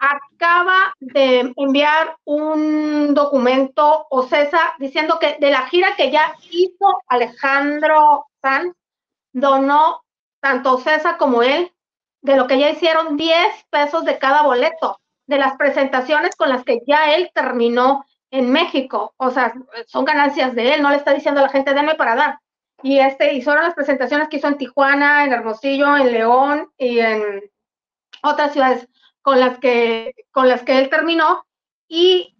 [0.00, 7.02] acaba de enviar un documento, o César, diciendo que de la gira que ya hizo
[7.06, 8.74] Alejandro Sanz,
[9.32, 10.02] donó
[10.40, 11.70] tanto César como él,
[12.22, 16.64] de lo que ya hicieron 10 pesos de cada boleto, de las presentaciones con las
[16.64, 19.14] que ya él terminó en México.
[19.18, 19.52] O sea,
[19.86, 22.38] son ganancias de él, no le está diciendo a la gente, denme para dar.
[22.82, 27.42] Y este, y las presentaciones que hizo en Tijuana, en Hermosillo, en León y en
[28.22, 28.88] otras ciudades
[29.22, 31.44] con las que, con las que él terminó
[31.88, 32.36] y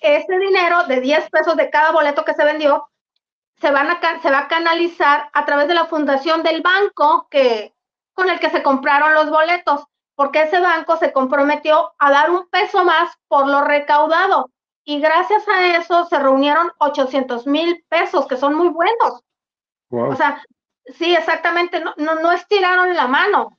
[0.00, 2.88] ese dinero de 10 pesos de cada boleto que se vendió
[3.60, 7.74] se, van a, se va a canalizar a través de la fundación del banco que,
[8.12, 12.48] con el que se compraron los boletos, porque ese banco se comprometió a dar un
[12.48, 14.50] peso más por lo recaudado.
[14.84, 19.22] Y gracias a eso se reunieron 800 mil pesos, que son muy buenos.
[19.90, 20.42] O sea,
[20.94, 23.58] sí, exactamente, no, no, no estiraron la mano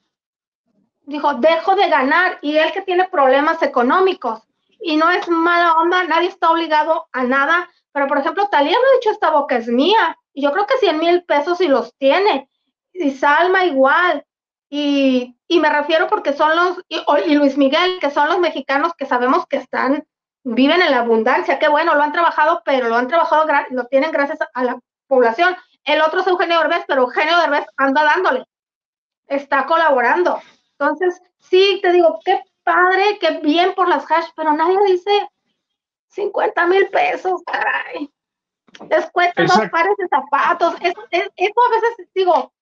[1.08, 4.44] dijo, dejo de ganar y él que tiene problemas económicos
[4.80, 8.78] y no es mala onda, nadie está obligado a nada, pero por ejemplo, Talía no
[8.78, 11.96] ha dicho esta boca es mía y yo creo que 100 mil pesos y los
[11.98, 12.50] tiene.
[12.94, 14.24] Y Salma igual.
[14.70, 19.06] Y, y me refiero porque son los, y, Luis Miguel, que son los mexicanos que
[19.06, 20.06] sabemos que están,
[20.44, 24.12] viven en la abundancia, qué bueno, lo han trabajado, pero lo han trabajado, lo tienen
[24.12, 25.56] gracias a la población.
[25.86, 28.46] El otro es Eugenio Derbez, pero Eugenio Derbez anda dándole,
[29.26, 30.42] está colaborando.
[30.80, 35.30] Entonces, sí, te digo, qué padre, qué bien por las hash, pero nadie dice
[36.10, 38.10] 50 mil pesos, caray.
[38.90, 40.76] Les cuesta dos pares de zapatos.
[40.82, 42.54] Eso, eso, a veces digo,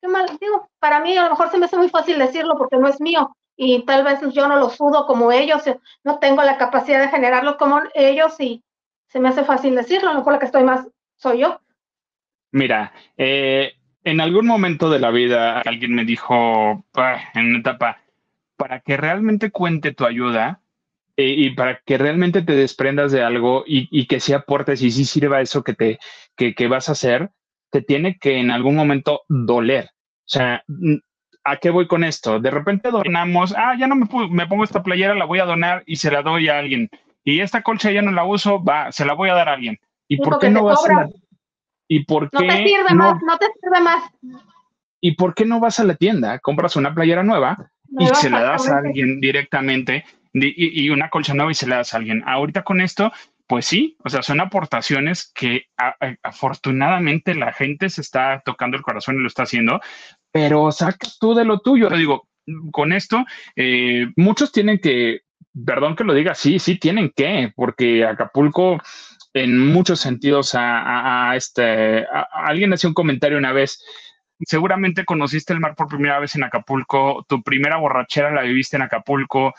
[0.00, 2.76] qué mal, digo, para mí a lo mejor se me hace muy fácil decirlo porque
[2.76, 5.62] no es mío y tal vez yo no lo sudo como ellos,
[6.02, 8.64] no tengo la capacidad de generarlo como ellos y
[9.06, 10.86] se me hace fácil decirlo, a lo mejor la que estoy más
[11.16, 11.60] soy yo.
[12.50, 16.84] Mira, eh, en algún momento de la vida alguien me dijo,
[17.34, 17.98] en una etapa,
[18.56, 20.60] para que realmente cuente tu ayuda
[21.16, 25.04] eh, y para que realmente te desprendas de algo y, que sí aportes y sí
[25.04, 25.98] sirva eso que, te,
[26.36, 27.30] que, vas a hacer,
[27.70, 29.86] te tiene que en algún momento doler.
[29.86, 30.62] O sea,
[31.42, 32.40] ¿a qué voy con esto?
[32.40, 35.82] De repente donamos, ah, ya no me, me pongo esta playera, la voy a donar
[35.86, 36.90] y se la doy a alguien.
[37.24, 39.78] Y esta colcha ya no la uso, va, se la voy a dar a alguien.
[40.08, 41.08] ¿Y por qué no vas a
[41.88, 44.04] ¿Y por qué no te sirve más, no te sirve más.
[45.00, 48.42] ¿Y por qué no vas a la tienda, compras una playera nueva y se la
[48.42, 52.22] das a alguien directamente y, una colcha nueva y se la das a alguien?
[52.26, 53.12] Ahorita con esto,
[53.46, 55.66] pues sí, o sea, son aportaciones que
[56.22, 59.80] afortunadamente la gente se está tocando el corazón y lo está haciendo,
[60.32, 61.90] pero sacas tú de lo tuyo.
[61.90, 62.28] Yo digo,
[62.72, 63.24] con esto,
[63.56, 65.20] eh, muchos tienen que,
[65.66, 68.80] perdón que lo diga, sí, sí tienen que, porque Acapulco
[69.34, 72.06] en muchos sentidos a, este.
[72.32, 73.84] alguien hacía un comentario una vez.
[74.46, 78.82] Seguramente conociste el mar por primera vez en Acapulco, tu primera borrachera la viviste en
[78.82, 79.54] Acapulco.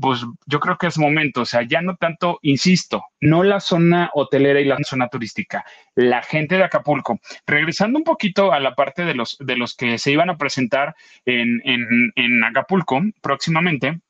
[0.00, 4.10] Pues yo creo que es momento, o sea, ya no tanto, insisto, no la zona
[4.14, 7.20] hotelera y la zona turística, la gente de Acapulco.
[7.46, 10.94] Regresando un poquito a la parte de los, de los que se iban a presentar
[11.26, 14.00] en, en, en Acapulco próximamente,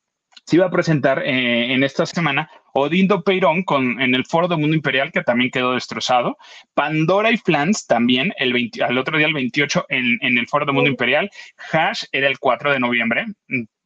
[0.45, 4.57] se iba a presentar eh, en esta semana Odindo Peirón con, en el foro de
[4.57, 6.37] Mundo Imperial, que también quedó destrozado.
[6.75, 10.67] Pandora y Flans también, el 20, al otro día, el 28, en, en el foro
[10.67, 11.31] de Mundo Imperial.
[11.73, 13.27] Hash era el 4 de noviembre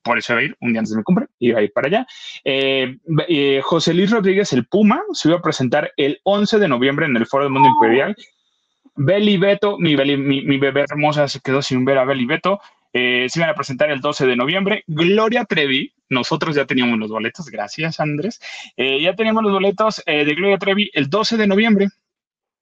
[0.07, 1.89] por eso iba a ir un día antes de mi cumple, iba a ir para
[1.89, 2.07] allá.
[2.45, 2.97] Eh,
[3.29, 7.17] eh, José Luis Rodríguez, el Puma, se iba a presentar el 11 de noviembre en
[7.17, 8.15] el Foro del Mundo Imperial.
[8.95, 12.61] Beli Beto, mi, mi, bebé hermosa se quedó sin ver a Beli Beto.
[12.97, 14.83] Eh, se iban a presentar el 12 de noviembre.
[14.87, 18.41] Gloria Trevi, nosotros ya teníamos los boletos, gracias Andrés.
[18.77, 21.89] ya teníamos los boletos de Gloria Trevi el 12 de noviembre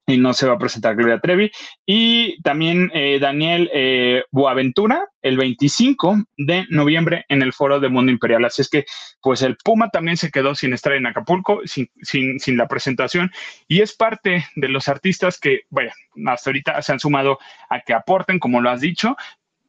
[0.07, 1.51] y no se va a presentar Gloria Trevi.
[1.87, 8.13] Y también eh, Daniel eh, Boaventura, el 25 de noviembre en el foro de Mundo
[8.13, 8.45] Imperial.
[8.45, 8.85] Así es que,
[9.23, 13.31] pues el Puma también se quedó sin estar en Acapulco, sin, sin, sin la presentación.
[13.67, 15.93] Y es parte de los artistas que, bueno,
[16.27, 17.39] hasta ahorita se han sumado
[17.71, 19.17] a que aporten, como lo has dicho,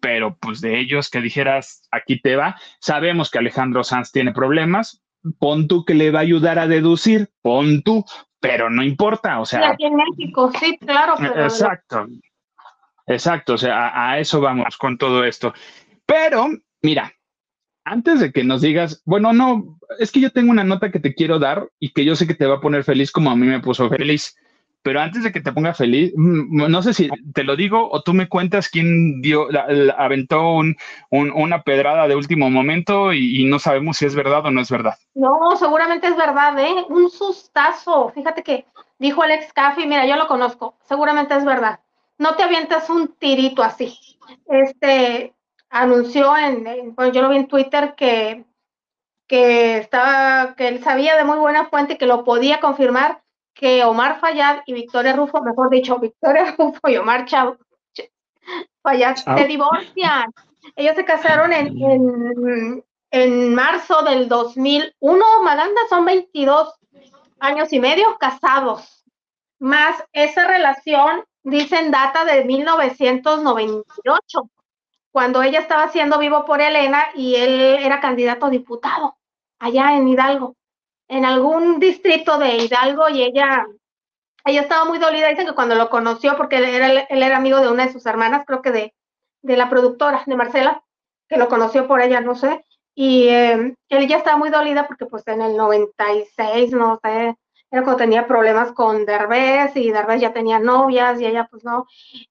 [0.05, 5.01] pero pues de ellos que dijeras, aquí te va, sabemos que Alejandro Sanz tiene problemas,
[5.39, 8.05] pon tú que le va a ayudar a deducir, pon tú,
[8.39, 9.71] pero no importa, o sea.
[9.71, 11.15] aquí en México, sí, claro.
[11.43, 12.05] exacto,
[13.07, 15.55] exacto, o sea, a, eso vamos con todo esto.
[16.05, 16.49] Pero,
[16.83, 17.11] mira,
[17.83, 21.15] antes de que nos digas, bueno, no, es que yo tengo una nota que te
[21.15, 23.47] quiero dar y que yo sé que te va a poner feliz como a mí
[23.47, 24.37] me puso feliz.
[24.85, 28.03] Pero antes de que te ponga feliz, mm, no sé si te lo digo o
[28.03, 29.47] tú me cuentas quién dio,
[29.97, 30.77] aventó un,
[31.09, 34.93] una pedrada de último momento y, no sabemos si es verdad o no es verdad.
[35.15, 36.85] No, seguramente es verdad, ¿eh?
[36.89, 38.11] Un sustazo.
[38.13, 38.67] Fíjate que
[38.99, 41.79] dijo Alex Caffey, mira, yo lo conozco, seguramente es verdad.
[42.19, 43.97] No te avientas un tirito así.
[44.45, 45.33] Este
[45.71, 48.45] anunció en, bueno, yo lo vi en Twitter que,
[49.25, 53.24] que estaba, que él sabía de muy buena fuente que lo podía confirmar
[53.55, 57.57] que Omar Fayad y Victoria Rufo, mejor dicho, Victoria Rufo y Omar Chau,
[58.83, 60.31] Fayad se divorcian.
[60.75, 66.73] Ellos se casaron en, en, marzo del 2001, Maganda, son 22
[67.39, 69.05] años y medio casados.
[69.57, 74.49] Más esa relación, dicen, data de 1998,
[75.11, 79.15] cuando ella estaba haciendo vivo por Elena y él era candidato a diputado
[79.59, 80.55] allá en Hidalgo
[81.07, 83.65] en algún distrito de Hidalgo y ella,
[84.45, 87.59] ella estaba muy dolida, dicen que cuando lo conoció, porque él era, él era amigo
[87.59, 88.93] de una de sus hermanas, creo que de,
[89.41, 90.83] de la productora, de Marcela,
[91.27, 95.05] que lo conoció por ella, no sé, y eh, él ya estaba muy dolida porque
[95.05, 97.35] pues en el 96, no sé,
[97.71, 101.85] era cuando tenía problemas con Derbez y Derbez ya tenía novias y ella pues no,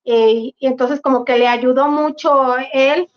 [0.05, 3.11] y entonces como que le ayudó mucho él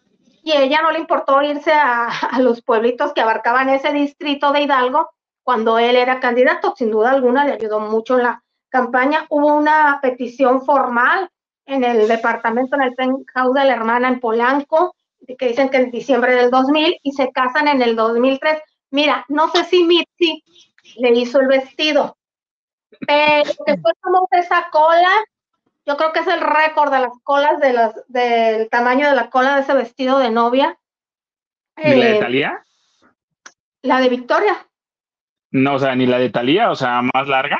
[0.43, 4.61] y ella no le importó irse a, a, los pueblitos que abarcaban ese distrito de
[4.63, 5.09] Hidalgo
[5.47, 9.25] cuando él era candidato, sin duda alguna le ayudó mucho en la campaña.
[9.29, 11.29] Hubo una petición formal
[11.65, 14.93] en el departamento, en el penthouse de la hermana en Polanco,
[15.39, 18.61] que dicen que en diciembre del 2000 y se casan en el 2003.
[18.91, 20.43] Mira, no sé si Mitzi
[20.97, 22.17] le hizo el vestido,
[23.07, 25.11] pero después tomó esa cola,
[25.85, 29.29] yo creo que es el récord de las colas, de las, del tamaño de la
[29.29, 30.77] cola de ese vestido de novia.
[31.77, 32.65] ¿Y la de eh, Talía?
[33.83, 34.67] La de Victoria.
[35.57, 37.57] No, o sea, ni la de Talía, o sea, más larga.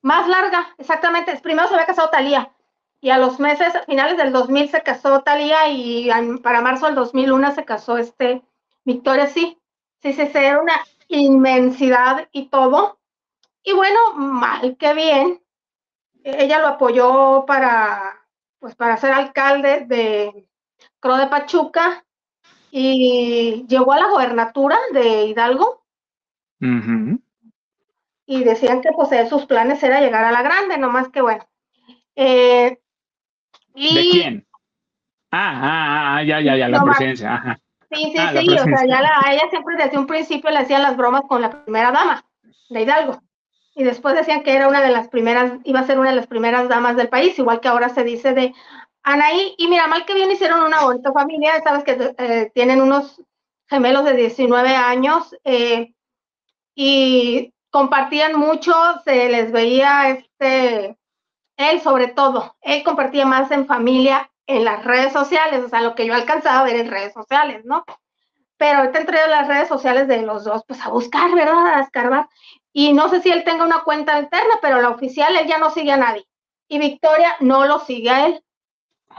[0.00, 1.36] Más larga, exactamente.
[1.42, 2.52] Primero se había casado Talía
[3.00, 6.08] y a los meses, finales del 2000 se casó Talía y
[6.40, 8.42] para marzo del 2001 se casó este
[8.84, 9.58] Victoria, sí.
[10.00, 13.00] Sí, sí, sí, era una inmensidad y todo.
[13.64, 15.42] Y bueno, mal que bien,
[16.22, 18.20] ella lo apoyó para,
[18.60, 20.46] pues para ser alcalde de
[21.00, 22.04] Cro de Pachuca
[22.70, 25.80] y llegó a la gobernatura de Hidalgo
[26.60, 31.44] y decían que pues sus planes era llegar a la grande, nomás que bueno.
[32.14, 32.78] Eh,
[33.74, 34.46] ¿De quién?
[35.32, 37.58] Ah, ah, ah, ya, ya, ya, la presencia, ajá.
[37.90, 40.82] Sí, sí, ah, sí, o sea, ya la, ella siempre desde un principio le hacían
[40.82, 42.24] las bromas con la primera dama
[42.68, 43.20] de Hidalgo.
[43.74, 46.28] Y después decían que era una de las primeras, iba a ser una de las
[46.28, 48.54] primeras damas del país, igual que ahora se dice de
[49.02, 49.54] Anaí.
[49.58, 53.20] Y mira, mal que bien hicieron una bonita familia, sabes que eh, tienen unos
[53.68, 55.34] gemelos de 19 años.
[55.42, 55.94] Eh,
[56.74, 58.72] y compartían mucho,
[59.04, 60.96] se les veía este,
[61.56, 65.94] él sobre todo, él compartía más en familia en las redes sociales, o sea, lo
[65.94, 67.84] que yo alcanzaba a ver en redes sociales, ¿no?
[68.56, 71.74] Pero ahorita entré a las redes sociales de los dos, pues a buscar, ¿verdad?
[71.74, 72.28] A escarbar.
[72.72, 75.70] Y no sé si él tenga una cuenta alterna, pero la oficial él ya no
[75.70, 76.26] sigue a nadie.
[76.68, 78.42] Y Victoria no lo sigue a él.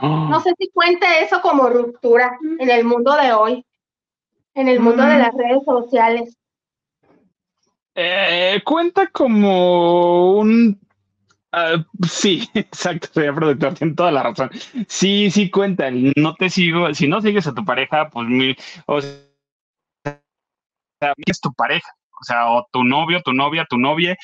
[0.00, 3.66] No sé si cuente eso como ruptura en el mundo de hoy,
[4.54, 5.18] en el mundo de mm.
[5.18, 6.36] las redes sociales.
[7.94, 10.80] Eh, cuenta como un.
[11.52, 14.50] Ah, sí, exacto, el productor, tiene toda la razón.
[14.88, 19.00] Sí, sí cuenta, no te sigo, si no sigues a tu pareja, pues mi, o
[21.26, 21.88] es tu pareja,
[22.20, 24.16] o sea, o tu novio, tu novia, tu novia,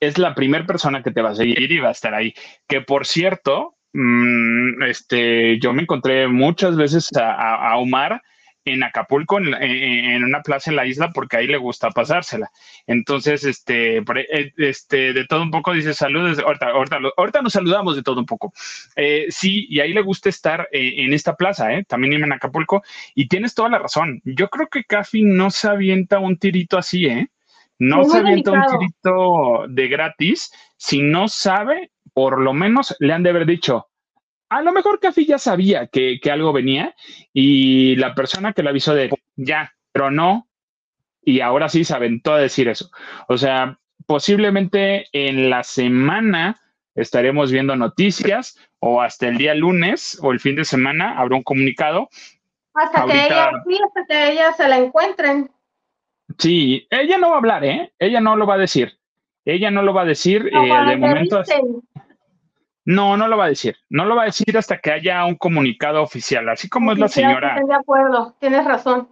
[0.00, 2.34] es la primera persona que te va a seguir y va a estar ahí.
[2.68, 8.22] Que por cierto, mm, este, yo me encontré muchas veces a, a Omar
[8.64, 12.50] en Acapulco, en, una plaza en la isla, porque ahí le gusta pasársela.
[12.86, 17.96] Entonces, este, eh, este, de todo un poco dice saludos, ahorita, ahorita, ahorita nos saludamos
[17.96, 18.52] de todo un poco.
[18.96, 21.84] Eh, sí, y ahí le gusta estar eh, en esta plaza, ¿eh?
[21.84, 22.82] también en Acapulco,
[23.14, 24.20] y tienes toda la razón.
[24.24, 27.30] Yo creo que Cafi no se avienta un tirito así, ¿eh?
[27.78, 33.22] No se avienta un tirito de gratis si no sabe, por lo menos le han
[33.22, 33.88] de haber dicho,
[34.50, 36.94] a lo mejor Cafi ya sabía que, algo venía
[37.32, 40.48] y la persona que le avisó de ya, pero no,
[41.22, 42.90] y ahora sí se aventó a decir eso.
[43.28, 46.60] O sea, posiblemente en la semana
[46.96, 51.44] estaremos viendo noticias o hasta el día lunes o el fin de semana habrá un
[51.44, 52.08] comunicado.
[52.74, 55.50] Hasta que ella, hasta que ella se la encuentren.
[56.38, 57.92] Sí, ella no va a hablar, ¿eh?
[57.98, 58.98] Ella no lo va a decir.
[59.44, 61.42] Ella no lo va a decir eh, de momento.
[62.84, 63.76] No, no lo va a decir.
[63.88, 67.08] No lo va a decir hasta que haya un comunicado oficial, así como es la
[67.08, 67.54] señora.
[67.54, 69.08] Estoy de acuerdo, tienes razón.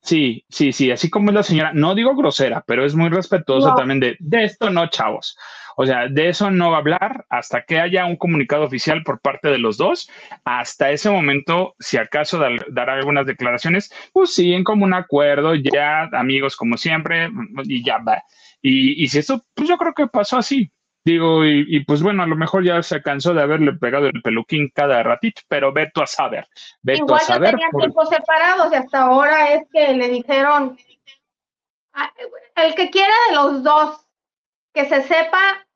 [0.00, 1.72] Sí, sí, sí, así como es la señora.
[1.74, 5.36] No digo grosera, pero es muy respetuoso también de, de esto no, chavos.
[5.80, 9.20] O sea, de eso no va a hablar hasta que haya un comunicado oficial por
[9.20, 10.10] parte de los dos.
[10.44, 12.40] Hasta ese momento, si acaso
[12.70, 17.30] dará algunas declaraciones, pues sí, en un acuerdo, ya amigos como siempre,
[17.62, 18.22] y ya va.
[18.60, 20.72] Y, y si eso, pues yo creo que pasó así.
[21.04, 24.70] Digo, y, pues bueno, a lo mejor ya se cansó de haberle pegado el peluquín
[24.74, 26.46] cada ratito, pero ve tú a saber.
[26.82, 27.50] Ve Igual a saber.
[27.52, 30.76] tenían tiempos separados y hasta ahora es que le dijeron,
[31.94, 32.12] ah,
[32.56, 34.06] el que quiera de los dos,
[34.74, 35.66] que se sepa,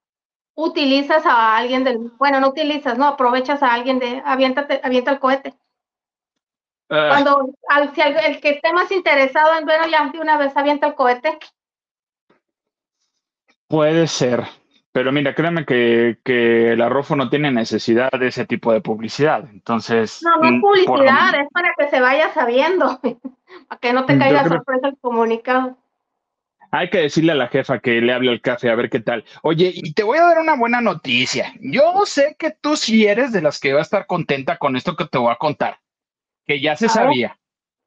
[0.54, 5.18] utilizas a alguien del, bueno, no utilizas, no, aprovechas a alguien de, aviéntate, avienta el
[5.18, 5.54] cohete.
[6.90, 7.08] Ah.
[7.08, 10.88] Cuando al, si el, que esté más interesado en, bueno, ya de una vez avienta
[10.88, 11.38] el cohete.
[13.66, 14.46] Puede ser,
[14.92, 19.48] pero mira, créeme que, que el arrofo no tiene necesidad de ese tipo de publicidad.
[19.50, 20.20] Entonces.
[20.22, 23.00] No, no es mm, publicidad, es para que se vaya sabiendo,
[23.68, 25.78] para que no te caiga sorpresa el comunicado.
[26.70, 29.24] Hay que decirle a la jefa que le hable al café a ver qué tal.
[29.42, 31.52] Oye, y te voy a dar una buena noticia.
[31.60, 34.96] Yo sé que tú sí eres de las que va a estar contenta con esto
[34.96, 35.80] que te voy a contar.
[36.46, 37.38] Que ya se sabía,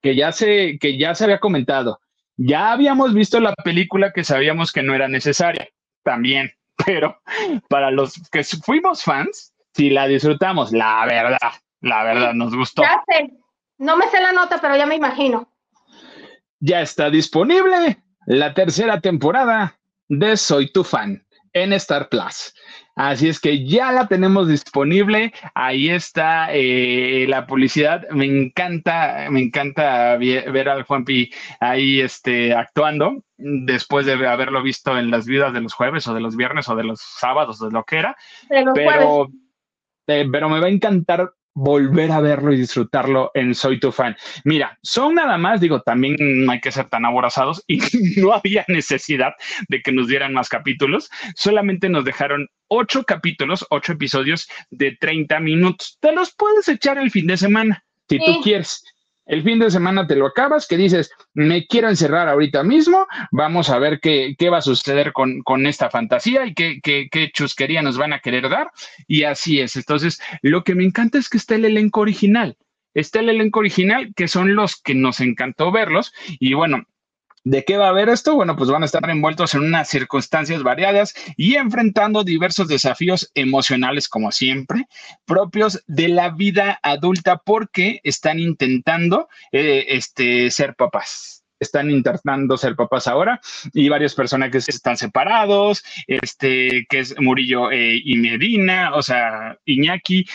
[0.02, 2.00] que ya se, que ya se había comentado.
[2.38, 5.68] Ya habíamos visto la película que sabíamos que no era necesaria.
[6.04, 6.52] También
[6.86, 7.20] pero
[7.70, 11.52] para los que fuimos fans, si la disfrutamos, la verdad,
[11.82, 12.82] la verdad, nos gustó.
[12.84, 13.32] Ya sé,
[13.78, 15.50] no me sé la nota, pero ya me imagino.
[16.60, 22.54] Ya está disponible la tercera temporada de Soy tu fan en Star Plus.
[22.96, 25.34] Así es que ya la tenemos disponible.
[25.54, 28.08] Ahí está eh, la publicidad.
[28.12, 35.12] Me encanta, me encanta ver al Juanpi ahí este, actuando después de haberlo visto en
[35.12, 37.84] las vidas de los jueves o de los viernes o de los sábados, de lo
[37.84, 38.16] que era.
[38.74, 39.30] pero,
[40.08, 44.16] eh, pero me va a encantar volver a verlo y disfrutarlo en Soy tu fan.
[44.44, 47.80] Mira, son nada más, digo, también no hay que ser tan aborazados y
[48.22, 49.34] no había necesidad
[49.70, 55.40] de que nos dieran más capítulos, solamente nos dejaron ocho capítulos, ocho episodios de 30
[55.40, 55.98] minutos.
[56.02, 58.84] Te los puedes echar el fin de semana, si tú quieres.
[59.26, 63.72] El fin de semana te lo acabas, que dices, me quiero encerrar ahorita mismo, vamos
[63.72, 67.32] a ver qué, qué va a suceder con, con esta fantasía y qué, qué, qué,
[67.32, 68.70] chusquería nos van a querer dar.
[69.08, 69.76] Y así es.
[69.76, 72.56] Entonces, lo que me encanta es que está el elenco original.
[72.94, 76.14] Está el elenco original, que son los que nos encantó verlos.
[76.40, 76.86] Y bueno,
[77.46, 78.34] ¿De qué va a haber esto?
[78.34, 84.10] Bueno, pues van a estar envueltos en unas circunstancias variadas y enfrentando diversos desafíos emocionales,
[84.10, 84.88] como siempre,
[85.26, 92.76] propios de la vida adulta, porque están intentando eh, este, ser papás están intentando ser
[92.76, 93.40] papás ahora
[93.74, 100.26] y varios personajes están separados, este, que es Murillo eh, y Medina, o sea, Iñaki.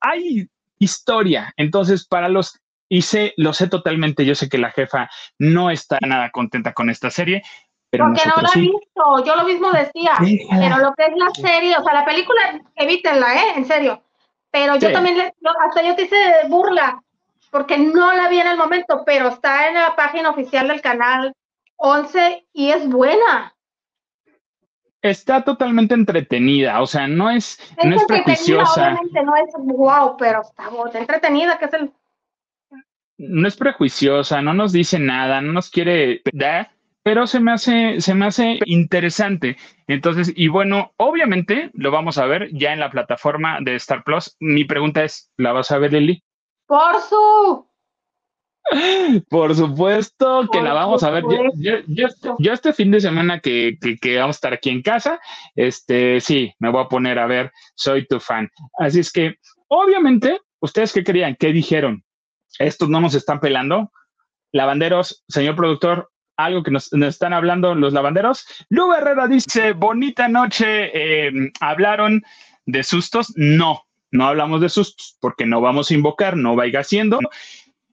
[0.00, 0.48] Hay
[0.78, 1.52] historia.
[1.56, 2.59] Entonces, para los
[2.90, 6.90] y sé, lo sé totalmente, yo sé que la jefa no está nada contenta con
[6.90, 7.42] esta serie.
[7.88, 10.12] Pero Porque no la ha visto, yo lo mismo decía,
[10.50, 13.52] pero lo que es la serie, o sea, la película, evítenla, ¿eh?
[13.56, 14.02] En serio.
[14.50, 15.32] Pero yo también, le,
[15.64, 16.16] hasta yo te hice
[16.48, 17.00] burla,
[17.50, 21.32] porque no la vi en el momento, pero está en la página oficial del canal
[21.76, 23.54] 11 y es buena.
[25.02, 28.82] Está totalmente entretenida, o sea, no es, no es prejuiciosa.
[28.82, 31.92] Obviamente no es wow, pero está entretenida, que es el
[33.20, 36.70] no es prejuiciosa, no nos dice nada, no nos quiere dar,
[37.02, 39.56] pero se me hace, se me hace interesante.
[39.86, 44.36] Entonces, y bueno, obviamente lo vamos a ver ya en la plataforma de Star Plus.
[44.40, 46.22] Mi pregunta es, ¿la vas a ver, Lili?
[46.66, 47.66] Por su.
[49.28, 51.24] Por supuesto que la vamos a ver.
[51.58, 55.20] Yo, este fin de semana que, que, vamos a estar aquí en casa,
[55.56, 58.48] este sí, me voy a poner a ver, soy tu fan.
[58.78, 59.34] Así es que,
[59.68, 61.36] obviamente, ¿ustedes qué querían?
[61.36, 62.04] ¿Qué dijeron?
[62.58, 63.92] Estos no nos están pelando.
[64.52, 68.46] Lavanderos, señor productor, algo que nos, están hablando los lavanderos.
[68.68, 72.22] Lu Herrera dice, bonita noche, em, ¿hablaron
[72.66, 73.32] de sustos?
[73.36, 77.18] No, no hablamos de sustos porque no vamos a invocar, no vaya haciendo.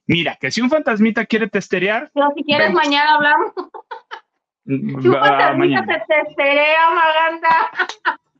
[0.06, 2.10] Mira, que si un fantasmita quiere testerear.
[2.14, 3.52] No, si quieres, mañana hablamos.
[4.64, 7.70] Mm, si un fantasmita te testerea, Maganda.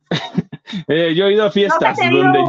[0.87, 2.43] eh, yo he ido a fiestas donde.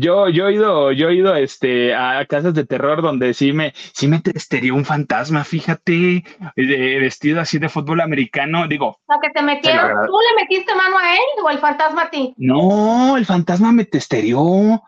[0.00, 3.74] Yo, yo he ido, yo he ido este, a casas de terror donde sí me,
[3.74, 6.24] sí me testería un fantasma, fíjate,
[6.56, 8.98] vestido así de fútbol americano, digo.
[9.04, 12.32] O que te metieron, ¿tú le metiste mano a él o el fantasma a ti?
[12.38, 14.82] No, el fantasma me testerió.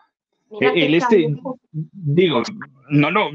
[0.59, 1.27] el este,
[1.91, 2.41] digo,
[2.89, 3.29] no lo,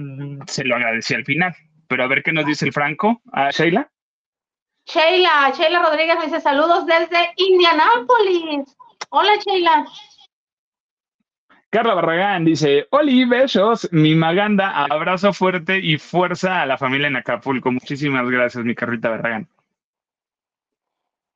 [0.49, 1.55] se lo agradecí al final,
[1.87, 3.89] pero a ver qué nos dice el Franco, a Sheila.
[4.85, 8.77] Sheila, Sheila Rodríguez me dice saludos desde Indianápolis.
[9.11, 9.87] Hola Sheila.
[11.71, 17.17] Carla Barragán dice, Oli, besos, mi Maganda, abrazo fuerte y fuerza a la familia en
[17.17, 17.71] Acapulco.
[17.71, 19.47] Muchísimas gracias, mi Carlita Barragán.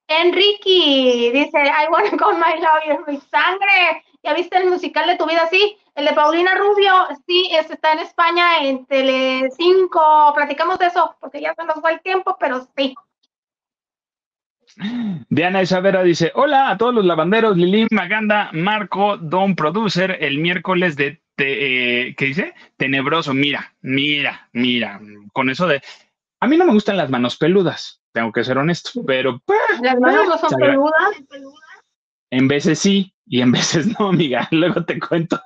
[0.08, 4.04] Enrique dice, I wanna call my lawyer, mi sangre.
[4.22, 5.46] ¿Ya viste el musical de tu vida?
[5.50, 10.32] Sí, el de Paulina Rubio, sí, está en España en Telecinco.
[10.34, 12.94] Platicamos de eso, porque ya se nos fue el tiempo, pero sí.
[15.28, 20.96] Diana Isabera dice: Hola a todos los lavanderos, Lili, Maganda, Marco, Don Producer, el miércoles
[20.96, 22.54] de, eh, ¿qué dice?
[22.76, 23.34] Tenebroso.
[23.34, 25.00] Mira, mira, mira,
[25.32, 25.82] con eso de.
[26.40, 29.40] A mí no me gustan las manos peludas, tengo que ser honesto, pero.
[29.44, 30.94] Pues, ¿Las manos no son peludas?
[32.30, 34.48] En veces sí y en veces no, amiga.
[34.50, 35.40] Luego te cuento.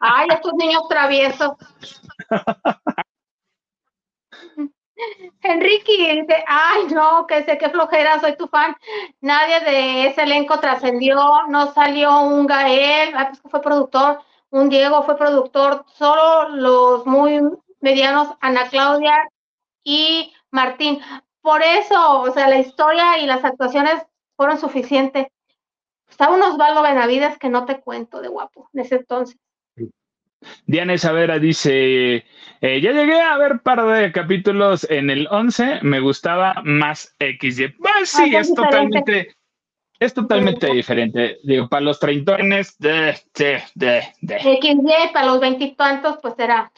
[0.00, 1.52] Ay, estos niños traviesos.
[5.42, 8.76] Enrique ay no, que sé qué flojera, soy tu fan.
[9.20, 11.16] Nadie de ese elenco trascendió,
[11.48, 14.20] no salió un Gael, ah, pues fue productor,
[14.50, 17.40] un Diego fue productor, solo los muy
[17.80, 19.28] medianos, Ana Claudia
[19.84, 21.00] y Martín.
[21.40, 24.02] Por eso, o sea, la historia y las actuaciones
[24.36, 25.28] fueron suficientes.
[26.08, 29.38] Estaba un Osvaldo Benavides que no te cuento de guapo en ese entonces.
[30.66, 32.24] Diana Isabera dice,
[32.60, 37.68] eh, ya llegué a ver par de capítulos en el 11, me gustaba más XY.
[37.78, 39.34] Pues sí, ah, es totalmente,
[39.98, 41.38] es totalmente diferente.
[41.42, 44.38] Digo, para los treintones, de, de, de, de.
[44.38, 46.70] XY, para los veintitantos, pues será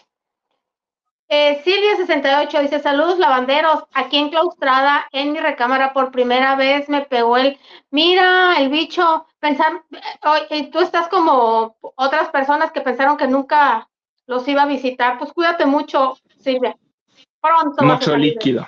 [1.35, 7.39] eh, Silvia68 dice, saludos lavanderos, aquí enclaustrada en mi recámara por primera vez me pegó
[7.39, 7.59] el,
[7.91, 9.83] mira, el bicho, pensar,
[10.51, 13.89] y tú estás como otras personas que pensaron que nunca
[14.26, 16.76] los iba a visitar, pues cuídate mucho, Silvia.
[17.41, 17.83] Pronto.
[17.83, 18.66] Mucho líquido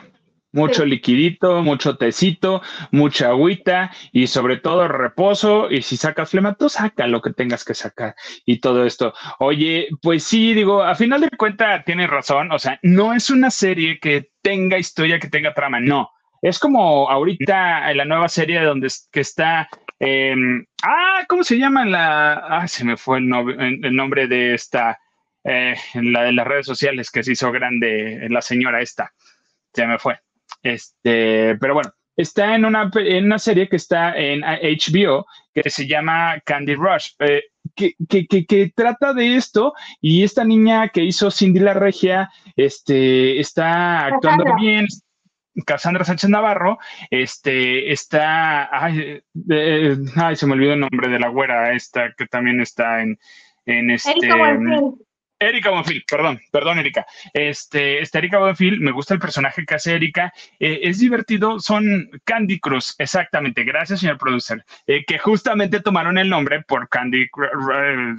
[0.55, 5.71] mucho liquidito, mucho tecito, mucha agüita y sobre todo reposo.
[5.71, 8.15] Y si sacas flema, tú saca lo que tengas que sacar
[8.47, 9.13] y todo esto.
[9.41, 12.53] Oye, pues sí, digo, a final de cuentas tienes razón.
[12.53, 16.11] O sea, no es una serie que tenga historia, que tenga trama, no.
[16.41, 19.69] Es como ahorita en la nueva serie donde que está.
[19.99, 22.35] Em, ah, ¿cómo se llama la?
[22.35, 23.33] Ah, se me fue el,
[23.83, 24.99] el nombre de esta.
[25.43, 29.13] Eh, la de las redes sociales que se hizo grande, la señora esta.
[29.73, 30.19] Se me fue.
[30.65, 35.87] Este, pero bueno, está en una, en una serie que está en HBO que se
[35.87, 37.43] llama Candy Rush, eh,
[37.77, 43.39] que, que, que, trata de esto y esta niña que hizo Cindy la Regia este,
[43.39, 44.87] está actuando bien.
[45.67, 46.79] Cassandra Sánchez Navarro,
[47.11, 49.23] este, está, ay,
[50.17, 53.21] ay, se me olvidó el nombre de la güera esta que también está en,
[53.65, 54.11] en este.
[54.11, 54.35] Erika
[55.71, 57.07] Bonfil, perdón, perdón, Erika.
[57.33, 62.11] Este, esta Erika Bonfil, me gusta el personaje que hace Erika, eh, es divertido, son
[62.25, 68.17] Candy Cruz, exactamente, gracias, señor producer, eh, que justamente tomaron el nombre por Candy, el,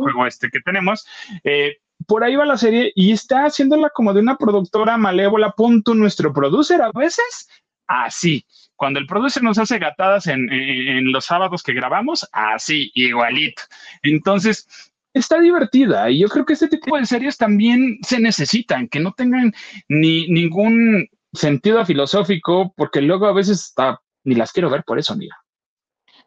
[0.00, 1.06] juego este que tenemos.
[1.44, 5.94] Eh, por ahí va la serie y está haciéndola como de una productora malévola, punto
[5.94, 7.48] nuestro producer a veces,
[7.86, 8.46] así.
[8.74, 13.62] Cuando el producer nos hace gatadas en, en los sábados que grabamos, así, igualito.
[14.02, 19.00] Entonces, está divertida y yo creo que este tipo de series también se necesitan, que
[19.00, 19.52] no tengan
[19.88, 25.16] ni ningún sentido filosófico, porque luego a veces está, ni las quiero ver por eso,
[25.16, 25.36] mira.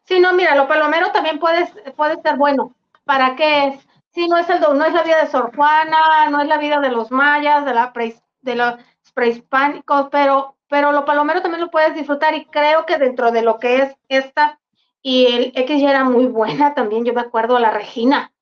[0.04, 1.66] Sí, no, mira, lo palomero también puede,
[1.96, 2.74] puede ser bueno.
[3.04, 3.86] ¿Para qué es?
[4.10, 6.80] Sí, no es, el, no es la vida de Sor Juana, no es la vida
[6.80, 7.92] de los mayas, de, la
[8.42, 8.74] de los
[9.12, 13.58] prehispánicos, pero, pero lo palomero también lo puedes disfrutar y creo que dentro de lo
[13.58, 14.60] que es esta
[15.02, 18.32] y el X ya era muy buena también, yo me acuerdo a la Regina,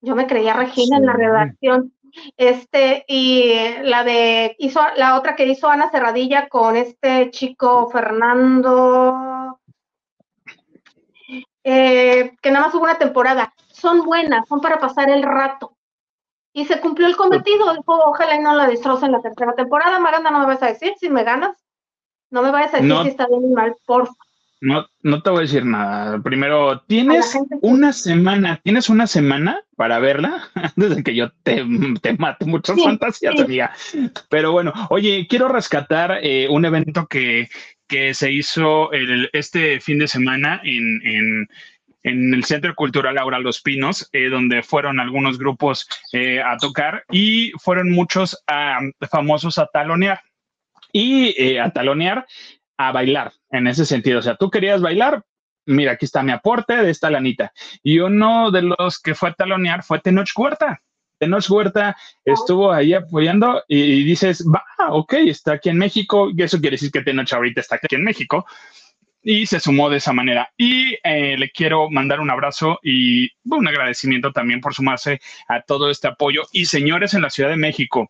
[0.00, 1.92] Yo me creía Regina en la redacción.
[2.36, 9.58] Este, y la de, hizo, la otra que hizo Ana Cerradilla con este chico Fernando,
[11.64, 13.52] eh, que nada más hubo una temporada.
[13.70, 15.76] Son buenas, son para pasar el rato.
[16.52, 17.72] Y se cumplió el cometido.
[17.72, 19.98] Dijo, ojalá y no la destrocen la tercera temporada.
[19.98, 21.56] Maganda, no me vas a decir si me ganas.
[22.30, 24.08] No me vayas a decir si está bien o mal, por
[24.60, 26.20] no, no te voy a decir nada.
[26.20, 31.64] Primero, tienes una semana, tienes una semana para verla antes de que yo te,
[32.02, 33.36] te mate muchas fantasías,
[34.28, 37.48] Pero bueno, oye, quiero rescatar eh, un evento que,
[37.86, 41.48] que se hizo el, este fin de semana en, en,
[42.02, 47.04] en el Centro Cultural Laura Los Pinos, eh, donde fueron algunos grupos eh, a tocar
[47.12, 48.36] y fueron muchos
[49.08, 50.20] famosos a talonear.
[50.90, 52.26] Y a talonear
[52.78, 54.18] a bailar en ese sentido.
[54.18, 55.22] O sea, tú querías bailar,
[55.66, 57.52] mira, aquí está mi aporte de esta lanita.
[57.82, 60.80] Y uno de los que fue a talonear fue Tenoch Huerta.
[61.18, 66.30] Tenoch Huerta estuvo ahí apoyando y, dices, va, ok, está aquí en México.
[66.34, 68.46] Y eso quiere decir que Tenoch ahorita está aquí en México.
[69.20, 70.48] Y se sumó de esa manera.
[70.56, 75.90] Y eh, le quiero mandar un abrazo y un agradecimiento también por sumarse a todo
[75.90, 76.42] este apoyo.
[76.52, 78.08] Y señores en la Ciudad de México,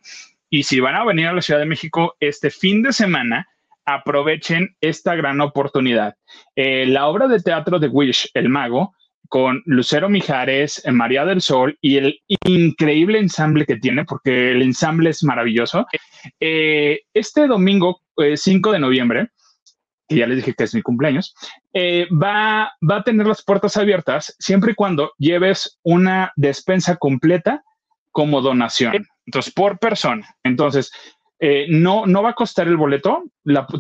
[0.50, 3.48] y si van a venir a la Ciudad de México este fin de semana,
[3.88, 6.14] aprovechen esta gran oportunidad.
[6.54, 8.92] Eh, la obra de teatro de Wish, El Mago,
[9.30, 14.60] con Lucero Mijares, eh, María del Sol y el increíble ensamble que tiene, porque el
[14.60, 15.86] ensamble es maravilloso.
[16.38, 18.02] Eh, este domingo
[18.34, 19.28] 5 de noviembre,
[20.06, 21.34] que ya les dije que es mi cumpleaños,
[21.74, 27.62] va, va a tener las puertas abiertas siempre y cuando lleves una despensa completa
[28.10, 29.06] como donación.
[29.24, 30.26] Entonces, por persona.
[30.42, 30.90] Entonces,
[31.40, 33.24] eh, no, no va a costar el boleto,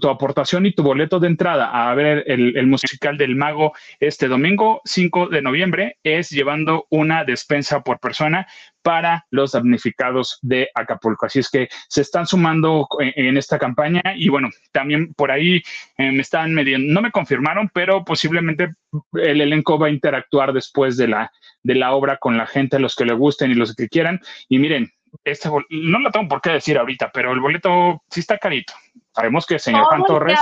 [0.00, 4.80] tu aportación y tu boleto de entrada a ver el, musical del mago este domingo
[4.84, 8.46] 5 de noviembre es llevando una despensa por persona
[8.82, 11.26] para los damnificados de Acapulco.
[11.26, 15.60] Así es que se están sumando en, esta campaña y bueno, también por ahí
[15.98, 18.74] eh, me están medio, no me confirmaron, pero posiblemente
[19.14, 21.30] el elenco va a interactuar después de la,
[21.62, 24.20] de la obra con la gente, los que le gusten y los que quieran.
[24.48, 24.90] Y miren,
[25.24, 28.72] este, no lo tengo por qué decir ahorita, pero el boleto sí está carito.
[29.12, 30.40] Sabemos que el señor Juan Torres.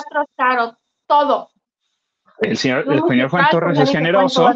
[1.06, 1.48] todo.
[2.40, 4.52] El señor, el señor Juan Torres es generoso.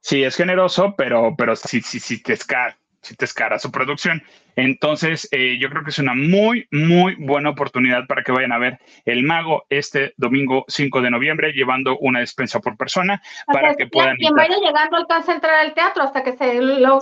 [0.00, 4.22] sí, es generoso, pero, pero sí, sí, sí te escara, sí te escara su producción.
[4.56, 8.58] Entonces, eh, yo creo que es una muy, muy buena oportunidad para que vayan a
[8.58, 13.86] ver El Mago este domingo 5 de noviembre, llevando una despensa por persona para que
[13.86, 14.16] puedan.
[14.16, 17.00] Quien vaya llegando alcanza a entrar al teatro hasta que se lo,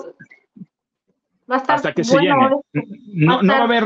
[1.49, 2.51] hasta que se llene.
[3.13, 3.85] No, va a haber,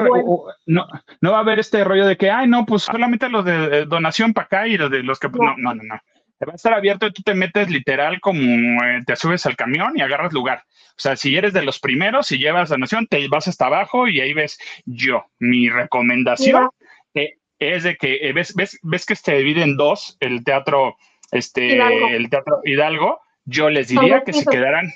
[0.67, 0.87] no,
[1.21, 4.33] no, va a haber este rollo de que, ay, no, pues solamente los de donación
[4.33, 6.01] para acá y los de los que, no, no, no, no.
[6.47, 8.41] Va a estar abierto y tú te metes literal como
[8.85, 10.63] eh, te subes al camión y agarras lugar.
[10.91, 14.21] O sea, si eres de los primeros y llevas donación, te vas hasta abajo y
[14.21, 15.25] ahí ves yo.
[15.41, 16.69] Mi recomendación
[17.15, 20.97] eh, es de que eh, ves, ves, ves que se divide en dos el teatro,
[21.33, 21.77] este,
[22.15, 23.21] el teatro Hidalgo.
[23.45, 24.93] Yo les diría que se quedaran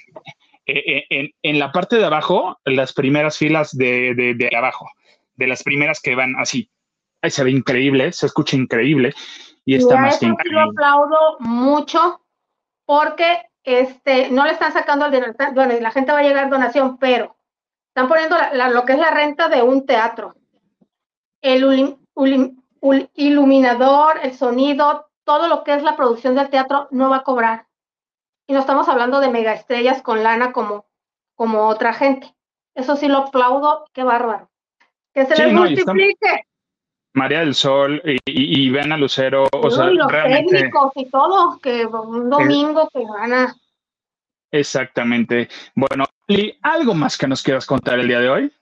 [0.67, 4.89] eh, eh, en, la parte de abajo, las primeras filas de, de, abajo,
[5.35, 6.71] de las primeras que van así.
[7.21, 9.15] Ahí se ve increíble, se escucha increíble
[9.65, 10.61] y está más que increíble.
[10.61, 12.21] Lo aplaudo mucho
[12.85, 16.99] porque este, no le están sacando el dinero, bueno, la gente va a llegar donación,
[16.99, 17.37] pero
[17.89, 18.37] están poniendo
[18.73, 20.35] lo que es la renta de un teatro.
[21.41, 21.97] El
[23.15, 27.67] iluminador, el sonido, todo lo que es la producción del teatro no va a cobrar.
[28.47, 30.87] Y no estamos hablando de megaestrellas con lana como,
[31.35, 32.35] como otra gente.
[32.75, 34.51] Eso sí lo aplaudo, qué bárbaro.
[35.13, 36.47] Que se les multiplique.
[37.15, 41.59] María del Sol y, y, y a Lucero, o sea, y los técnicos y todo,
[41.59, 43.55] que un domingo que gana.
[44.51, 45.49] Exactamente.
[45.75, 48.53] Bueno, ¿y algo más que nos quieras contar el día de hoy?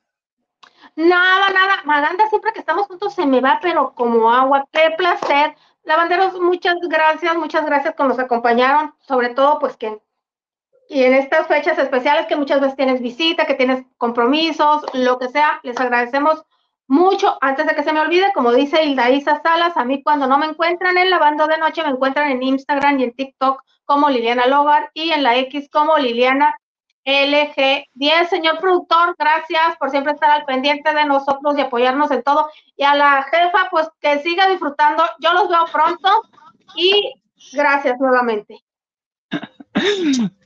[0.96, 1.82] Nada, nada.
[1.84, 4.66] Maganda, siempre que estamos juntos se me va, pero como agua.
[4.72, 5.54] Qué placer
[5.90, 10.00] Lavanderos, muchas gracias, muchas gracias que nos acompañaron, sobre todo pues que
[10.88, 15.26] y en estas fechas especiales que muchas veces tienes visita, que tienes compromisos, lo que
[15.30, 16.44] sea, les agradecemos
[16.86, 17.38] mucho.
[17.40, 20.38] Antes de que se me olvide, como dice Hilda Isa Salas, a mí cuando no
[20.38, 24.46] me encuentran en Lavando de Noche, me encuentran en Instagram y en TikTok como Liliana
[24.46, 26.56] Logar y en la X como Liliana
[27.04, 28.28] LG10.
[28.28, 32.48] Señor productor, gracias por siempre estar al pendiente de nosotros y apoyarnos en todo.
[32.76, 35.02] Y a la jefa, pues que siga disfrutando.
[35.20, 36.08] Yo los veo pronto
[36.76, 37.14] y
[37.52, 38.58] gracias nuevamente.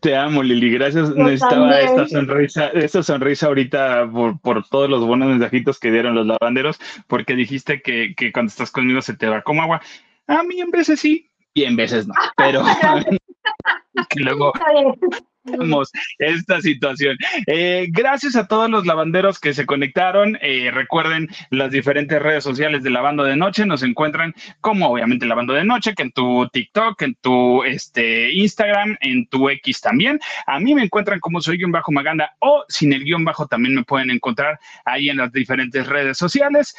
[0.01, 0.71] Te amo, Lili.
[0.71, 1.11] Gracias.
[1.15, 6.27] Necesitaba esta sonrisa, esta sonrisa ahorita por, por, todos los buenos mensajitos que dieron los
[6.27, 9.81] lavanderos, porque dijiste que, que cuando estás conmigo se te va como agua.
[10.27, 12.63] A mí en veces sí y en veces no, pero
[14.09, 14.53] que luego
[16.19, 17.17] esta situación.
[17.47, 20.39] Eh, gracias a todos los lavanderos que se conectaron.
[20.41, 23.67] Eh, recuerden las diferentes redes sociales de Lavando de Noche.
[23.67, 28.97] Nos encuentran como obviamente Lavando de Noche, que en tu TikTok, en tu este, Instagram,
[29.01, 30.19] en tu X también.
[30.47, 33.75] A mí me encuentran como soy guion bajo Maganda o sin el guion bajo también
[33.75, 36.75] me pueden encontrar ahí en las diferentes redes sociales.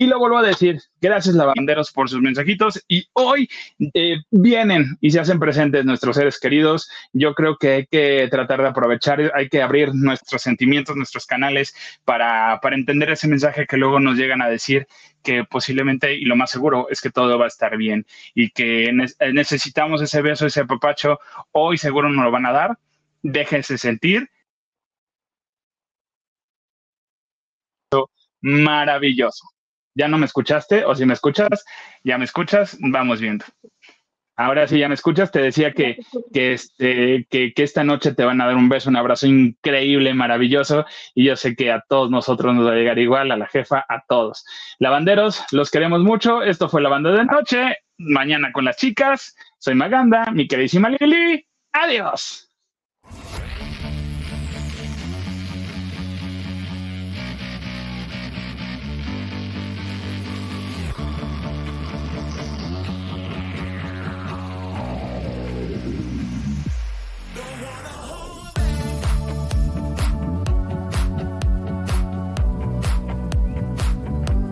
[0.00, 2.82] Y lo vuelvo a decir, gracias lavanderos por sus mensajitos.
[2.88, 3.50] Y hoy
[3.92, 6.90] eh, vienen y se hacen presentes nuestros seres queridos.
[7.12, 11.74] Yo creo que hay que tratar de aprovechar, hay que abrir nuestros sentimientos, nuestros canales
[12.06, 14.86] para, para entender ese mensaje que luego nos llegan a decir
[15.22, 18.90] que posiblemente, y lo más seguro, es que todo va a estar bien y que
[19.34, 21.20] necesitamos ese beso, ese papacho.
[21.52, 22.78] Hoy seguro nos lo van a dar.
[23.22, 24.30] Déjense sentir.
[28.42, 29.59] Maravilloso
[29.94, 31.64] ya no me escuchaste, o si me escuchas,
[32.04, 33.44] ya me escuchas, vamos viendo.
[34.36, 35.98] Ahora sí, ya me escuchas, te decía que,
[36.32, 40.86] que, este, que, esta noche te van a dar un beso, un abrazo increíble, maravilloso,
[41.14, 43.84] y yo sé que a todos nosotros nos va a llegar igual, a la jefa,
[43.86, 44.46] a todos.
[44.78, 49.74] Lavanderos, los queremos mucho, esto fue la banda de noche, mañana con las chicas, soy
[49.74, 52.49] Maganda, mi queridísima Lili, adiós.